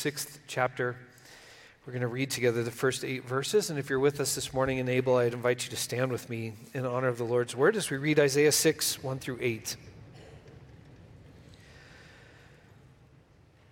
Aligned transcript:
sixth 0.00 0.40
chapter. 0.46 0.96
We're 1.84 1.92
going 1.92 2.00
to 2.00 2.08
read 2.08 2.30
together 2.30 2.62
the 2.62 2.70
first 2.70 3.04
eight 3.04 3.22
verses. 3.26 3.68
And 3.68 3.78
if 3.78 3.90
you're 3.90 3.98
with 3.98 4.18
us 4.18 4.34
this 4.34 4.54
morning 4.54 4.80
and 4.80 4.88
able, 4.88 5.16
I'd 5.16 5.34
invite 5.34 5.64
you 5.64 5.70
to 5.72 5.76
stand 5.76 6.10
with 6.10 6.30
me 6.30 6.54
in 6.72 6.86
honor 6.86 7.08
of 7.08 7.18
the 7.18 7.24
Lord's 7.24 7.54
word 7.54 7.76
as 7.76 7.90
we 7.90 7.98
read 7.98 8.18
Isaiah 8.18 8.50
6, 8.50 9.02
1 9.02 9.18
through 9.18 9.36
8. 9.42 9.76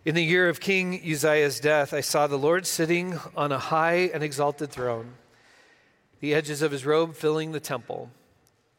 In 0.04 0.14
the 0.14 0.22
year 0.22 0.50
of 0.50 0.60
King 0.60 1.00
Uzziah's 1.02 1.60
death, 1.60 1.94
I 1.94 2.02
saw 2.02 2.26
the 2.26 2.36
Lord 2.36 2.66
sitting 2.66 3.18
on 3.34 3.50
a 3.50 3.58
high 3.58 4.10
and 4.12 4.22
exalted 4.22 4.70
throne, 4.70 5.14
the 6.20 6.34
edges 6.34 6.60
of 6.60 6.72
his 6.72 6.84
robe 6.84 7.14
filling 7.14 7.52
the 7.52 7.60
temple. 7.60 8.10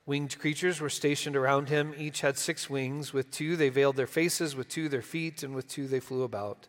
Winged 0.05 0.38
creatures 0.38 0.79
were 0.79 0.89
stationed 0.91 1.36
around 1.36 1.70
him. 1.70 1.95
Each 1.97 2.21
had 2.21 2.38
six 2.38 2.70
wings. 2.70 3.11
With 3.11 3.31
two, 3.31 3.55
they 3.55 3.69
veiled 3.69 3.95
their 3.95 4.05
faces, 4.05 4.55
with 4.55 4.69
two, 4.69 4.87
their 4.87 5.01
feet, 5.01 5.41
and 5.41 5.55
with 5.55 5.68
two, 5.68 5.87
they 5.87 6.00
flew 6.00 6.21
about. 6.21 6.68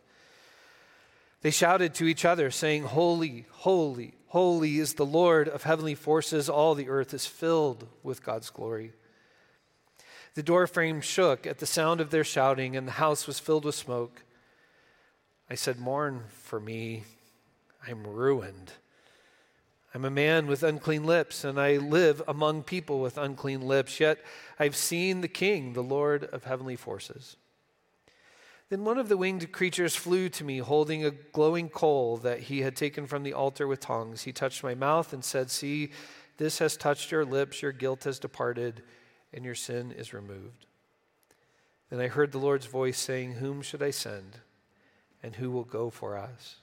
They 1.41 1.51
shouted 1.51 1.93
to 1.95 2.05
each 2.05 2.23
other, 2.23 2.51
saying, 2.51 2.83
Holy, 2.83 3.45
holy, 3.51 4.13
holy 4.27 4.77
is 4.77 4.93
the 4.93 5.05
Lord 5.05 5.47
of 5.47 5.63
heavenly 5.63 5.95
forces. 5.95 6.49
All 6.49 6.75
the 6.75 6.89
earth 6.89 7.13
is 7.13 7.25
filled 7.25 7.87
with 8.03 8.23
God's 8.23 8.49
glory. 8.49 8.93
The 10.35 10.43
doorframe 10.43 11.01
shook 11.01 11.45
at 11.45 11.57
the 11.57 11.65
sound 11.65 11.99
of 11.99 12.11
their 12.11 12.23
shouting, 12.23 12.77
and 12.77 12.87
the 12.87 12.93
house 12.93 13.27
was 13.27 13.39
filled 13.39 13.65
with 13.65 13.75
smoke. 13.75 14.23
I 15.49 15.55
said, 15.55 15.79
Mourn 15.79 16.23
for 16.29 16.59
me, 16.59 17.03
I'm 17.85 18.05
ruined. 18.05 18.71
I'm 19.93 20.05
a 20.05 20.11
man 20.11 20.47
with 20.47 20.63
unclean 20.63 21.03
lips, 21.03 21.43
and 21.43 21.59
I 21.59 21.77
live 21.77 22.21
among 22.27 22.63
people 22.63 23.01
with 23.01 23.17
unclean 23.17 23.61
lips, 23.61 23.99
yet 23.99 24.19
I've 24.57 24.75
seen 24.77 25.19
the 25.19 25.27
King, 25.27 25.73
the 25.73 25.83
Lord 25.83 26.23
of 26.25 26.45
heavenly 26.45 26.77
forces. 26.77 27.35
Then 28.71 28.85
one 28.85 28.97
of 28.97 29.09
the 29.09 29.17
winged 29.17 29.51
creatures 29.51 29.97
flew 29.97 30.29
to 30.29 30.45
me, 30.45 30.59
holding 30.59 31.03
a 31.03 31.11
glowing 31.11 31.67
coal 31.67 32.15
that 32.19 32.39
he 32.39 32.61
had 32.61 32.73
taken 32.73 33.05
from 33.05 33.23
the 33.23 33.33
altar 33.33 33.67
with 33.67 33.81
tongs. 33.81 34.21
He 34.21 34.31
touched 34.31 34.63
my 34.63 34.75
mouth 34.75 35.11
and 35.11 35.25
said, 35.25 35.51
See, 35.51 35.91
this 36.37 36.59
has 36.59 36.77
touched 36.77 37.11
your 37.11 37.25
lips, 37.25 37.61
your 37.61 37.73
guilt 37.73 38.05
has 38.05 38.17
departed, 38.17 38.81
and 39.33 39.43
your 39.43 39.55
sin 39.55 39.91
is 39.91 40.13
removed. 40.13 40.67
Then 41.89 41.99
I 41.99 42.07
heard 42.07 42.31
the 42.31 42.37
Lord's 42.37 42.65
voice 42.65 42.97
saying, 42.97 43.33
Whom 43.33 43.61
should 43.61 43.83
I 43.83 43.91
send, 43.91 44.37
and 45.21 45.35
who 45.35 45.51
will 45.51 45.65
go 45.65 45.89
for 45.89 46.17
us? 46.17 46.55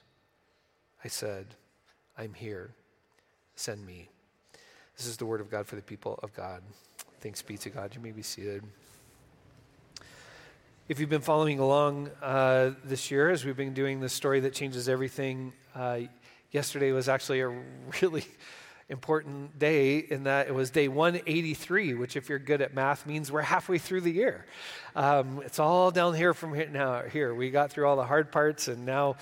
I 1.05 1.09
said, 1.09 1.53
I'm 2.17 2.33
here 2.33 2.71
send 3.55 3.85
me. 3.85 4.09
This 4.97 5.05
is 5.05 5.17
the 5.17 5.27
word 5.27 5.41
of 5.41 5.51
God 5.51 5.67
for 5.67 5.75
the 5.75 5.81
people 5.83 6.19
of 6.23 6.33
God. 6.33 6.63
Thanks 7.19 7.43
be 7.43 7.55
to 7.57 7.69
God. 7.69 7.93
You 7.93 8.01
may 8.01 8.11
be 8.11 8.23
seated. 8.23 8.63
If 10.89 10.99
you've 10.99 11.07
been 11.07 11.21
following 11.21 11.59
along 11.59 12.09
uh, 12.19 12.71
this 12.83 13.11
year 13.11 13.29
as 13.29 13.45
we've 13.45 13.55
been 13.55 13.75
doing 13.75 13.99
the 13.99 14.09
story 14.09 14.39
that 14.39 14.55
changes 14.55 14.89
everything, 14.89 15.53
uh, 15.75 15.99
yesterday 16.49 16.91
was 16.93 17.07
actually 17.07 17.41
a 17.41 17.61
really 18.01 18.25
important 18.89 19.59
day 19.59 19.99
in 19.99 20.23
that 20.23 20.47
it 20.47 20.55
was 20.55 20.71
day 20.71 20.87
183, 20.87 21.93
which, 21.93 22.15
if 22.15 22.27
you're 22.27 22.39
good 22.39 22.63
at 22.63 22.73
math, 22.73 23.05
means 23.05 23.31
we're 23.31 23.43
halfway 23.43 23.77
through 23.77 24.01
the 24.01 24.11
year. 24.11 24.47
Um, 24.95 25.43
it's 25.45 25.59
all 25.59 25.91
down 25.91 26.15
here 26.15 26.33
from 26.33 26.55
here 26.55 26.67
now. 26.67 27.03
Here, 27.03 27.35
we 27.35 27.51
got 27.51 27.69
through 27.69 27.85
all 27.85 27.95
the 27.95 28.05
hard 28.05 28.31
parts, 28.31 28.67
and 28.67 28.83
now 28.83 29.17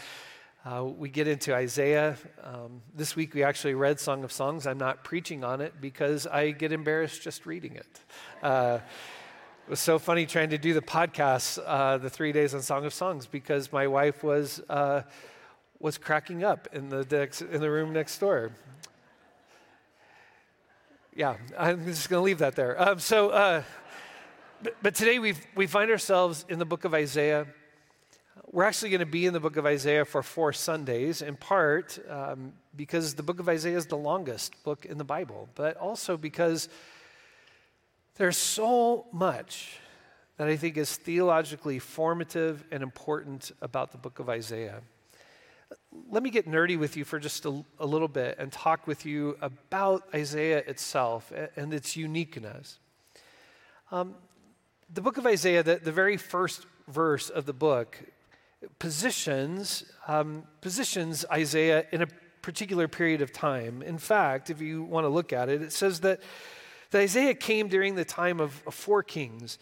uh, 0.63 0.85
we 0.85 1.09
get 1.09 1.27
into 1.27 1.53
Isaiah. 1.53 2.15
Um, 2.45 2.81
this 2.95 3.13
week 3.13 3.33
we 3.33 3.43
actually 3.43 3.73
read 3.73 3.99
Song 3.99 4.23
of 4.23 4.31
Songs. 4.31 4.67
I'm 4.67 4.77
not 4.77 5.03
preaching 5.03 5.43
on 5.43 5.59
it 5.59 5.73
because 5.81 6.27
I 6.27 6.51
get 6.51 6.71
embarrassed 6.71 7.21
just 7.21 7.45
reading 7.45 7.75
it. 7.75 7.99
It 9.67 9.71
was 9.71 9.81
so 9.81 9.99
funny 9.99 10.25
trying 10.25 10.51
to 10.51 10.57
do 10.57 10.73
the 10.73 10.81
podcast, 10.81 11.61
uh, 11.65 11.97
the 11.97 12.09
three 12.09 12.31
days 12.31 12.55
on 12.55 12.61
Song 12.61 12.85
of 12.85 12.93
Songs, 12.93 13.27
because 13.27 13.69
my 13.73 13.85
wife 13.85 14.23
was 14.23 14.61
uh, 14.69 15.01
was 15.77 15.97
cracking 15.97 16.41
up 16.45 16.69
in 16.71 16.87
the 16.87 17.45
in 17.51 17.59
the 17.59 17.69
room 17.69 17.91
next 17.91 18.17
door. 18.19 18.51
Yeah, 21.13 21.35
I'm 21.59 21.83
just 21.83 22.09
going 22.09 22.21
to 22.21 22.23
leave 22.23 22.37
that 22.37 22.55
there. 22.55 22.81
Um, 22.81 22.99
so, 22.99 23.29
uh, 23.31 23.63
but, 24.63 24.77
but 24.81 24.95
today 24.95 25.19
we 25.19 25.33
we 25.53 25.67
find 25.67 25.91
ourselves 25.91 26.45
in 26.47 26.59
the 26.59 26.65
book 26.65 26.85
of 26.85 26.93
Isaiah. 26.93 27.45
We're 28.49 28.63
actually 28.63 28.91
going 28.91 29.01
to 29.01 29.05
be 29.05 29.25
in 29.25 29.33
the 29.33 29.41
book 29.41 29.57
of 29.57 29.65
Isaiah 29.65 30.05
for 30.05 30.23
four 30.23 30.53
Sundays, 30.53 31.21
in 31.21 31.35
part 31.35 31.99
um, 32.09 32.53
because 32.73 33.15
the 33.15 33.23
book 33.23 33.41
of 33.41 33.49
Isaiah 33.49 33.75
is 33.75 33.87
the 33.87 33.97
longest 33.97 34.63
book 34.63 34.85
in 34.85 34.97
the 34.97 35.03
Bible, 35.03 35.49
but 35.55 35.75
also 35.75 36.15
because 36.15 36.69
there's 38.17 38.37
so 38.37 39.05
much 39.11 39.77
that 40.37 40.47
I 40.47 40.55
think 40.55 40.77
is 40.77 40.95
theologically 40.95 41.79
formative 41.79 42.63
and 42.71 42.83
important 42.83 43.51
about 43.61 43.91
the 43.91 43.97
book 43.97 44.19
of 44.19 44.29
Isaiah. 44.29 44.81
Let 46.09 46.23
me 46.23 46.29
get 46.29 46.47
nerdy 46.47 46.77
with 46.77 46.97
you 46.97 47.05
for 47.05 47.19
just 47.19 47.45
a, 47.45 47.63
a 47.79 47.85
little 47.85 48.07
bit 48.07 48.37
and 48.39 48.51
talk 48.51 48.87
with 48.87 49.05
you 49.05 49.37
about 49.41 50.03
Isaiah 50.13 50.59
itself 50.59 51.31
and 51.55 51.73
its 51.73 51.95
uniqueness. 51.95 52.79
Um, 53.91 54.15
the 54.93 55.01
book 55.01 55.17
of 55.17 55.25
Isaiah, 55.25 55.63
the, 55.63 55.75
the 55.75 55.91
very 55.91 56.17
first 56.17 56.65
verse 56.87 57.29
of 57.29 57.45
the 57.45 57.53
book, 57.53 57.99
positions, 58.79 59.83
um, 60.07 60.43
positions 60.61 61.25
Isaiah 61.31 61.85
in 61.91 62.01
a 62.01 62.07
particular 62.41 62.87
period 62.87 63.21
of 63.21 63.33
time. 63.33 63.81
In 63.81 63.97
fact, 63.97 64.49
if 64.49 64.61
you 64.61 64.83
want 64.83 65.03
to 65.03 65.09
look 65.09 65.33
at 65.33 65.49
it, 65.49 65.61
it 65.61 65.73
says 65.73 65.99
that, 66.01 66.21
that 66.91 67.01
Isaiah 67.01 67.33
came 67.33 67.67
during 67.67 67.95
the 67.95 68.05
time 68.05 68.39
of, 68.39 68.61
of 68.65 68.73
four 68.73 69.03
kings 69.03 69.57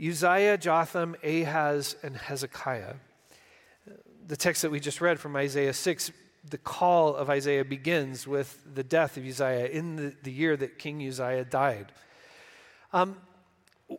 Uzziah, 0.00 0.58
Jotham, 0.58 1.14
Ahaz, 1.22 1.96
and 2.02 2.16
Hezekiah. 2.16 2.94
The 4.26 4.36
text 4.36 4.62
that 4.62 4.70
we 4.70 4.80
just 4.80 5.00
read 5.00 5.20
from 5.20 5.36
Isaiah 5.36 5.72
6, 5.72 6.10
the 6.50 6.58
call 6.58 7.14
of 7.14 7.30
Isaiah 7.30 7.64
begins 7.64 8.26
with 8.26 8.60
the 8.74 8.82
death 8.82 9.16
of 9.16 9.24
Uzziah 9.24 9.66
in 9.66 9.96
the, 9.96 10.14
the 10.22 10.32
year 10.32 10.56
that 10.56 10.78
King 10.78 11.06
Uzziah 11.06 11.44
died. 11.44 11.92
Um, 12.92 13.16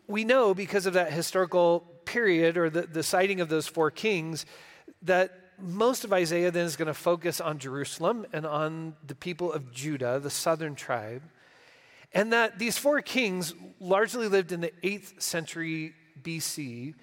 we 0.08 0.26
know 0.26 0.54
because 0.54 0.86
of 0.86 0.94
that 0.94 1.14
historical 1.14 1.82
period 2.06 2.58
or 2.58 2.70
the, 2.70 2.82
the 2.84 3.04
citing 3.04 3.40
of 3.40 3.50
those 3.50 3.68
four 3.68 3.92
kings 3.92 4.46
that 5.02 5.32
most 5.60 6.04
of 6.04 6.12
Isaiah 6.12 6.52
then 6.52 6.66
is 6.66 6.76
going 6.76 6.88
to 6.88 6.94
focus 6.94 7.40
on 7.40 7.60
Jerusalem 7.60 8.26
and 8.34 8.46
on 8.46 8.96
the 9.06 9.16
people 9.16 9.52
of 9.52 9.72
Judah, 9.72 10.20
the 10.20 10.30
southern 10.30 10.76
tribe. 10.76 11.22
And 12.16 12.32
that 12.32 12.58
these 12.58 12.78
four 12.78 13.02
kings 13.02 13.54
largely 13.80 14.30
lived 14.30 14.54
in 14.54 14.62
the 14.62 14.72
8th 14.82 15.22
century 15.22 15.94
BC. 16.22 16.96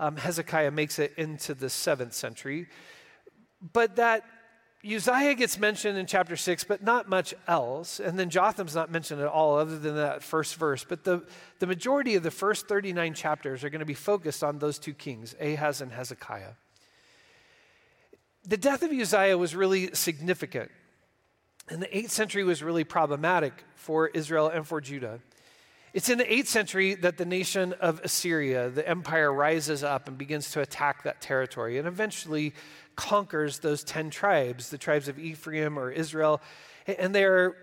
Um, 0.00 0.16
Hezekiah 0.16 0.72
makes 0.72 0.98
it 0.98 1.14
into 1.16 1.54
the 1.54 1.68
7th 1.68 2.12
century. 2.12 2.66
But 3.72 3.96
that 3.96 4.24
Uzziah 4.84 5.34
gets 5.34 5.60
mentioned 5.60 5.96
in 5.96 6.06
chapter 6.06 6.34
6, 6.34 6.64
but 6.64 6.82
not 6.82 7.08
much 7.08 7.34
else. 7.46 8.00
And 8.00 8.18
then 8.18 8.30
Jotham's 8.30 8.74
not 8.74 8.90
mentioned 8.90 9.20
at 9.20 9.28
all, 9.28 9.56
other 9.56 9.78
than 9.78 9.94
that 9.94 10.24
first 10.24 10.56
verse. 10.56 10.84
But 10.84 11.04
the, 11.04 11.24
the 11.60 11.68
majority 11.68 12.16
of 12.16 12.24
the 12.24 12.32
first 12.32 12.66
39 12.66 13.14
chapters 13.14 13.62
are 13.62 13.70
going 13.70 13.78
to 13.78 13.86
be 13.86 13.94
focused 13.94 14.42
on 14.42 14.58
those 14.58 14.80
two 14.80 14.92
kings, 14.92 15.36
Ahaz 15.40 15.80
and 15.80 15.92
Hezekiah. 15.92 16.54
The 18.44 18.56
death 18.56 18.82
of 18.82 18.90
Uzziah 18.90 19.38
was 19.38 19.54
really 19.54 19.94
significant. 19.94 20.72
And 21.68 21.82
the 21.82 21.86
8th 21.86 22.10
century 22.10 22.44
was 22.44 22.62
really 22.62 22.84
problematic 22.84 23.64
for 23.74 24.08
Israel 24.08 24.48
and 24.48 24.66
for 24.66 24.80
Judah. 24.80 25.20
It's 25.92 26.08
in 26.08 26.18
the 26.18 26.24
8th 26.24 26.46
century 26.46 26.94
that 26.94 27.18
the 27.18 27.26
nation 27.26 27.74
of 27.74 28.00
Assyria, 28.02 28.70
the 28.70 28.86
empire, 28.88 29.32
rises 29.32 29.84
up 29.84 30.08
and 30.08 30.16
begins 30.16 30.50
to 30.52 30.60
attack 30.60 31.02
that 31.02 31.20
territory. 31.20 31.78
And 31.78 31.86
eventually, 31.86 32.54
conquers 32.96 33.58
those 33.58 33.84
10 33.84 34.10
tribes, 34.10 34.70
the 34.70 34.78
tribes 34.78 35.08
of 35.08 35.18
Ephraim 35.18 35.78
or 35.78 35.90
Israel, 35.90 36.40
and 36.86 37.14
they're 37.14 37.56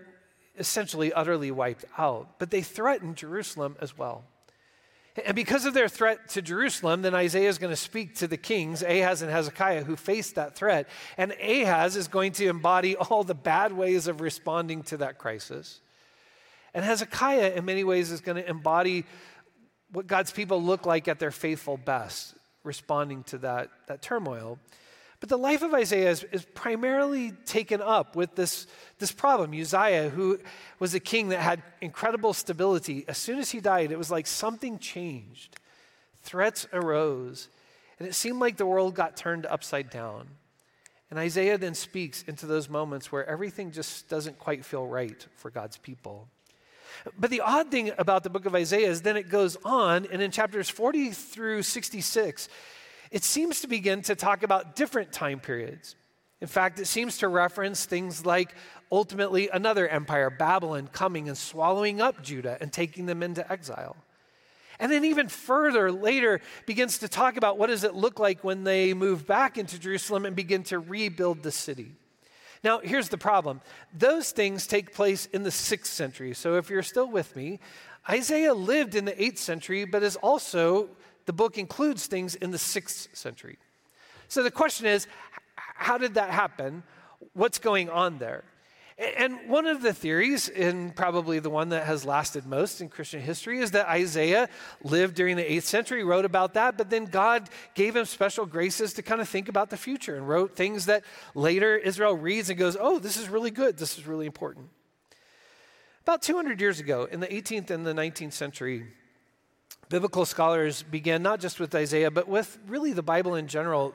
essentially 0.58 1.12
utterly 1.12 1.50
wiped 1.50 1.84
out. 1.98 2.38
But 2.38 2.50
they 2.50 2.62
threaten 2.62 3.14
Jerusalem 3.14 3.76
as 3.80 3.96
well. 3.98 4.24
And 5.26 5.34
because 5.34 5.64
of 5.64 5.74
their 5.74 5.88
threat 5.88 6.28
to 6.30 6.42
Jerusalem, 6.42 7.02
then 7.02 7.14
Isaiah 7.14 7.48
is 7.48 7.58
going 7.58 7.72
to 7.72 7.76
speak 7.76 8.16
to 8.16 8.28
the 8.28 8.36
kings, 8.36 8.82
Ahaz 8.82 9.22
and 9.22 9.30
Hezekiah, 9.30 9.84
who 9.84 9.96
faced 9.96 10.34
that 10.34 10.54
threat. 10.54 10.88
And 11.16 11.32
Ahaz 11.32 11.96
is 11.96 12.08
going 12.08 12.32
to 12.32 12.48
embody 12.48 12.96
all 12.96 13.24
the 13.24 13.34
bad 13.34 13.72
ways 13.72 14.06
of 14.06 14.20
responding 14.20 14.82
to 14.84 14.98
that 14.98 15.18
crisis. 15.18 15.80
And 16.74 16.84
Hezekiah, 16.84 17.52
in 17.56 17.64
many 17.64 17.84
ways, 17.84 18.10
is 18.10 18.20
going 18.20 18.36
to 18.36 18.48
embody 18.48 19.04
what 19.92 20.06
God's 20.06 20.30
people 20.30 20.62
look 20.62 20.86
like 20.86 21.08
at 21.08 21.18
their 21.18 21.32
faithful 21.32 21.76
best, 21.76 22.34
responding 22.62 23.24
to 23.24 23.38
that, 23.38 23.70
that 23.88 24.02
turmoil. 24.02 24.58
But 25.20 25.28
the 25.28 25.36
life 25.36 25.62
of 25.62 25.74
Isaiah 25.74 26.10
is, 26.10 26.24
is, 26.32 26.46
primarily 26.54 27.32
taken 27.44 27.82
up 27.82 28.16
with 28.16 28.34
this, 28.36 28.66
this 28.98 29.12
problem. 29.12 29.52
Uzziah, 29.52 30.08
who 30.08 30.38
was 30.78 30.94
a 30.94 31.00
king 31.00 31.28
that 31.28 31.40
had 31.40 31.62
incredible 31.82 32.32
stability, 32.32 33.04
as 33.06 33.18
soon 33.18 33.38
as 33.38 33.50
he 33.50 33.60
died, 33.60 33.92
it 33.92 33.98
was 33.98 34.10
like 34.10 34.26
something 34.26 34.78
changed. 34.78 35.56
Threats 36.22 36.66
arose, 36.72 37.48
and 37.98 38.08
it 38.08 38.14
seemed 38.14 38.40
like 38.40 38.56
the 38.56 38.66
world 38.66 38.94
got 38.94 39.16
turned 39.16 39.44
upside 39.44 39.90
down. 39.90 40.26
And 41.10 41.18
Isaiah 41.18 41.58
then 41.58 41.74
speaks 41.74 42.22
into 42.22 42.46
those 42.46 42.70
moments 42.70 43.12
where 43.12 43.26
everything 43.26 43.72
just 43.72 44.08
doesn't 44.08 44.38
quite 44.38 44.64
feel 44.64 44.86
right 44.86 45.26
for 45.36 45.50
God's 45.50 45.76
people. 45.76 46.28
But 47.18 47.30
the 47.30 47.40
odd 47.40 47.70
thing 47.70 47.92
about 47.98 48.22
the 48.22 48.30
book 48.30 48.46
of 48.46 48.54
Isaiah 48.54 48.88
is 48.88 49.02
then 49.02 49.16
it 49.16 49.28
goes 49.28 49.56
on, 49.64 50.06
and 50.10 50.22
in 50.22 50.30
chapters 50.30 50.70
40 50.70 51.10
through 51.10 51.62
66, 51.62 52.48
it 53.10 53.24
seems 53.24 53.60
to 53.60 53.66
begin 53.66 54.02
to 54.02 54.14
talk 54.14 54.42
about 54.42 54.76
different 54.76 55.12
time 55.12 55.40
periods. 55.40 55.96
In 56.40 56.48
fact, 56.48 56.78
it 56.78 56.86
seems 56.86 57.18
to 57.18 57.28
reference 57.28 57.84
things 57.84 58.24
like 58.24 58.54
ultimately 58.90 59.48
another 59.48 59.86
empire, 59.86 60.30
Babylon, 60.30 60.88
coming 60.90 61.28
and 61.28 61.36
swallowing 61.36 62.00
up 62.00 62.22
Judah 62.22 62.56
and 62.60 62.72
taking 62.72 63.06
them 63.06 63.22
into 63.22 63.50
exile. 63.52 63.96
And 64.78 64.90
then 64.90 65.04
even 65.04 65.28
further 65.28 65.92
later 65.92 66.40
begins 66.64 66.98
to 66.98 67.08
talk 67.08 67.36
about 67.36 67.58
what 67.58 67.66
does 67.66 67.84
it 67.84 67.94
look 67.94 68.18
like 68.18 68.42
when 68.42 68.64
they 68.64 68.94
move 68.94 69.26
back 69.26 69.58
into 69.58 69.78
Jerusalem 69.78 70.24
and 70.24 70.34
begin 70.34 70.62
to 70.64 70.78
rebuild 70.78 71.42
the 71.42 71.52
city. 71.52 71.92
Now, 72.64 72.78
here's 72.78 73.10
the 73.10 73.18
problem. 73.18 73.60
Those 73.92 74.32
things 74.32 74.66
take 74.66 74.94
place 74.94 75.26
in 75.26 75.42
the 75.42 75.50
6th 75.50 75.86
century. 75.86 76.34
So 76.34 76.56
if 76.56 76.70
you're 76.70 76.82
still 76.82 77.10
with 77.10 77.36
me, 77.36 77.60
Isaiah 78.08 78.54
lived 78.54 78.94
in 78.94 79.04
the 79.04 79.12
8th 79.12 79.38
century, 79.38 79.84
but 79.84 80.02
is 80.02 80.16
also, 80.16 80.88
the 81.30 81.34
book 81.34 81.58
includes 81.58 82.08
things 82.08 82.34
in 82.34 82.50
the 82.50 82.58
6th 82.58 83.16
century. 83.16 83.56
So 84.26 84.42
the 84.42 84.50
question 84.50 84.86
is, 84.86 85.06
how 85.54 85.96
did 85.96 86.14
that 86.14 86.30
happen? 86.30 86.82
What's 87.34 87.60
going 87.60 87.88
on 87.88 88.18
there? 88.18 88.42
And 88.98 89.48
one 89.48 89.66
of 89.66 89.80
the 89.80 89.94
theories, 89.94 90.48
and 90.48 90.92
probably 90.92 91.38
the 91.38 91.48
one 91.48 91.68
that 91.68 91.86
has 91.86 92.04
lasted 92.04 92.46
most 92.46 92.80
in 92.80 92.88
Christian 92.88 93.20
history, 93.20 93.60
is 93.60 93.70
that 93.70 93.86
Isaiah 93.86 94.48
lived 94.82 95.14
during 95.14 95.36
the 95.36 95.44
8th 95.44 95.62
century, 95.62 96.02
wrote 96.02 96.24
about 96.24 96.54
that, 96.54 96.76
but 96.76 96.90
then 96.90 97.04
God 97.04 97.48
gave 97.76 97.94
him 97.94 98.06
special 98.06 98.44
graces 98.44 98.92
to 98.94 99.02
kind 99.02 99.20
of 99.20 99.28
think 99.28 99.48
about 99.48 99.70
the 99.70 99.76
future 99.76 100.16
and 100.16 100.28
wrote 100.28 100.56
things 100.56 100.86
that 100.86 101.04
later 101.36 101.76
Israel 101.76 102.16
reads 102.16 102.50
and 102.50 102.58
goes, 102.58 102.76
oh, 102.80 102.98
this 102.98 103.16
is 103.16 103.28
really 103.28 103.52
good, 103.52 103.76
this 103.76 103.98
is 103.98 104.04
really 104.04 104.26
important. 104.26 104.68
About 106.02 106.22
200 106.22 106.60
years 106.60 106.80
ago, 106.80 107.04
in 107.04 107.20
the 107.20 107.28
18th 107.28 107.70
and 107.70 107.86
the 107.86 107.94
19th 107.94 108.32
century, 108.32 108.88
biblical 109.90 110.24
scholars 110.24 110.82
began 110.84 111.22
not 111.22 111.40
just 111.40 111.60
with 111.60 111.74
Isaiah, 111.74 112.10
but 112.10 112.28
with 112.28 112.58
really 112.66 112.92
the 112.92 113.02
Bible 113.02 113.34
in 113.34 113.48
general 113.48 113.92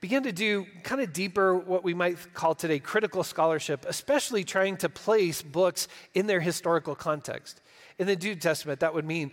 began 0.00 0.22
to 0.22 0.32
do 0.32 0.66
kind 0.84 1.00
of 1.00 1.12
deeper, 1.12 1.56
what 1.56 1.84
we 1.84 1.94
might 1.94 2.32
call 2.32 2.54
today 2.54 2.78
critical 2.78 3.22
scholarship, 3.22 3.84
especially 3.86 4.44
trying 4.44 4.76
to 4.78 4.88
place 4.88 5.42
books 5.42 5.88
in 6.14 6.26
their 6.26 6.40
historical 6.40 6.94
context. 6.94 7.60
In 7.98 8.06
the 8.06 8.16
New 8.16 8.34
Testament, 8.36 8.80
that 8.80 8.94
would 8.94 9.04
mean 9.04 9.32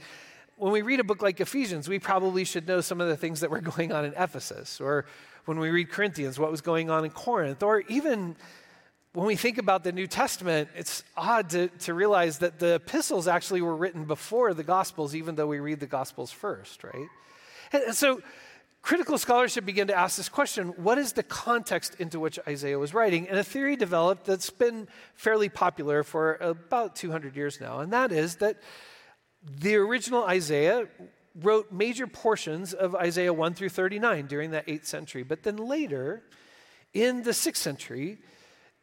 when 0.58 0.74
we 0.74 0.82
read 0.82 1.00
a 1.00 1.04
book 1.04 1.22
like 1.22 1.40
Ephesians, 1.40 1.88
we 1.88 2.00
probably 2.00 2.44
should 2.44 2.68
know 2.68 2.82
some 2.82 3.00
of 3.00 3.08
the 3.08 3.16
things 3.16 3.40
that 3.40 3.50
were 3.50 3.62
going 3.78 3.92
on 3.92 4.04
in 4.04 4.14
Ephesus, 4.18 4.82
or 4.82 5.06
when 5.46 5.60
we 5.60 5.70
read 5.70 5.90
Corinthians, 5.90 6.38
what 6.38 6.52
was 6.52 6.62
going 6.62 6.90
on 6.90 7.06
in 7.06 7.12
Corinth, 7.12 7.64
or 7.64 7.82
even 7.82 8.36
when 9.14 9.26
we 9.26 9.36
think 9.36 9.58
about 9.58 9.84
the 9.84 9.92
New 9.92 10.06
Testament, 10.06 10.70
it's 10.76 11.04
odd 11.18 11.50
to, 11.52 11.68
to 11.68 11.94
realize 11.94 12.40
that 12.40 12.60
the 12.60 12.76
epistles 12.76 13.28
actually 13.28 13.62
were 13.62 13.76
written 13.76 14.06
before 14.06 14.54
the 14.54 14.64
Gospels, 14.64 15.16
even 15.16 15.36
though 15.36 15.48
we 15.48 15.60
read 15.60 15.80
the 15.80 15.88
Gospels 15.88 16.32
first, 16.32 16.84
right? 16.84 17.08
And, 17.72 17.96
so 17.96 18.22
critical 18.82 19.18
scholarship 19.18 19.66
began 19.66 19.88
to 19.88 19.98
ask 19.98 20.16
this 20.16 20.30
question 20.30 20.70
what 20.78 20.98
is 20.98 21.14
the 21.14 21.24
context 21.24 21.96
into 22.00 22.20
which 22.20 22.40
Isaiah 22.48 22.78
was 22.78 22.94
writing? 22.94 23.28
And 23.28 23.40
a 23.40 23.44
theory 23.44 23.76
developed 23.76 24.26
that's 24.26 24.52
been 24.52 24.88
fairly 25.16 25.50
popular 25.50 26.04
for 26.04 26.36
about 26.36 26.96
200 26.96 27.36
years 27.36 27.60
now, 27.60 27.80
and 27.80 27.92
that 27.92 28.12
is 28.12 28.36
that 28.38 28.58
the 29.44 29.76
original 29.78 30.24
Isaiah 30.24 30.88
wrote 31.42 31.72
major 31.72 32.06
portions 32.06 32.74
of 32.74 32.96
Isaiah 32.96 33.34
1 33.34 33.54
through 33.56 33.70
39 33.70 34.28
during 34.28 34.52
that 34.52 34.68
8th 34.68 34.86
century. 34.86 35.24
But 35.24 35.44
then 35.44 35.58
later, 35.58 36.24
in 36.94 37.24
the 37.24 37.32
6th 37.32 37.56
century, 37.58 38.20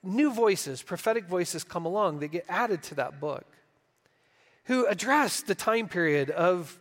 new 0.07 0.33
voices, 0.33 0.83
prophetic 0.83 1.27
voices 1.27 1.65
come 1.65 1.85
along 1.85 2.21
that 2.21 2.29
get 2.29 2.45
added 2.49 2.83
to 2.85 2.95
that 2.97 3.21
book 3.21 3.45
who 4.65 4.87
address 4.87 5.43
the 5.43 5.55
time 5.55 5.89
period 5.89 6.31
of 6.31 6.79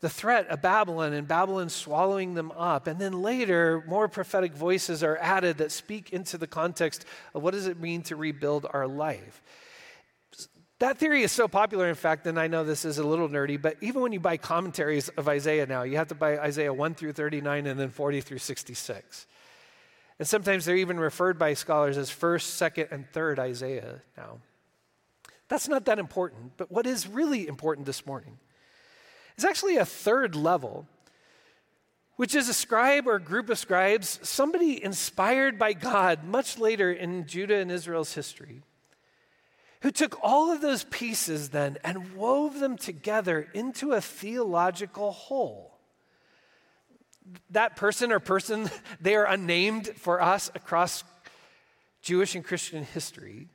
the 0.00 0.08
threat 0.08 0.46
of 0.48 0.62
Babylon 0.62 1.12
and 1.12 1.26
Babylon 1.26 1.68
swallowing 1.68 2.34
them 2.34 2.52
up. 2.52 2.86
And 2.86 3.00
then 3.00 3.20
later, 3.20 3.82
more 3.86 4.08
prophetic 4.08 4.54
voices 4.54 5.02
are 5.02 5.16
added 5.16 5.58
that 5.58 5.72
speak 5.72 6.12
into 6.12 6.38
the 6.38 6.46
context 6.46 7.04
of 7.34 7.42
what 7.42 7.52
does 7.52 7.66
it 7.66 7.80
mean 7.80 8.02
to 8.02 8.16
rebuild 8.16 8.66
our 8.72 8.86
life. 8.86 9.42
That 10.78 10.98
theory 10.98 11.22
is 11.22 11.32
so 11.32 11.48
popular, 11.48 11.88
in 11.88 11.96
fact, 11.96 12.24
and 12.28 12.38
I 12.38 12.46
know 12.46 12.62
this 12.62 12.84
is 12.84 12.98
a 12.98 13.06
little 13.06 13.28
nerdy, 13.28 13.60
but 13.60 13.76
even 13.80 14.00
when 14.00 14.12
you 14.12 14.20
buy 14.20 14.36
commentaries 14.36 15.08
of 15.10 15.28
Isaiah 15.28 15.66
now, 15.66 15.82
you 15.82 15.96
have 15.96 16.08
to 16.08 16.14
buy 16.14 16.38
Isaiah 16.38 16.72
1 16.72 16.94
through 16.94 17.14
39 17.14 17.66
and 17.66 17.80
then 17.80 17.90
40 17.90 18.20
through 18.20 18.38
66. 18.38 19.26
And 20.18 20.26
sometimes 20.26 20.64
they're 20.64 20.76
even 20.76 20.98
referred 20.98 21.38
by 21.38 21.54
scholars 21.54 21.96
as 21.96 22.10
1st, 22.10 22.72
2nd, 22.72 22.92
and 22.92 23.10
3rd 23.12 23.38
Isaiah 23.38 24.02
now. 24.16 24.38
That's 25.48 25.68
not 25.68 25.86
that 25.86 25.98
important, 25.98 26.52
but 26.56 26.70
what 26.70 26.86
is 26.86 27.08
really 27.08 27.46
important 27.46 27.86
this 27.86 28.04
morning 28.04 28.38
is 29.36 29.44
actually 29.44 29.76
a 29.76 29.84
third 29.86 30.34
level, 30.34 30.86
which 32.16 32.34
is 32.34 32.48
a 32.48 32.54
scribe 32.54 33.06
or 33.06 33.18
group 33.18 33.48
of 33.48 33.58
scribes, 33.58 34.18
somebody 34.22 34.82
inspired 34.82 35.58
by 35.58 35.72
God 35.72 36.24
much 36.24 36.58
later 36.58 36.92
in 36.92 37.26
Judah 37.26 37.56
and 37.56 37.70
Israel's 37.70 38.14
history, 38.14 38.62
who 39.82 39.92
took 39.92 40.18
all 40.22 40.50
of 40.50 40.60
those 40.60 40.84
pieces 40.84 41.50
then 41.50 41.78
and 41.84 42.16
wove 42.16 42.58
them 42.58 42.76
together 42.76 43.48
into 43.54 43.92
a 43.92 44.00
theological 44.00 45.12
whole. 45.12 45.67
That 47.50 47.76
person 47.76 48.12
or 48.12 48.20
person, 48.20 48.70
they 49.00 49.14
are 49.14 49.24
unnamed 49.24 49.88
for 49.96 50.20
us 50.20 50.50
across 50.54 51.04
Jewish 52.02 52.34
and 52.34 52.44
Christian 52.44 52.84
history. 52.84 53.48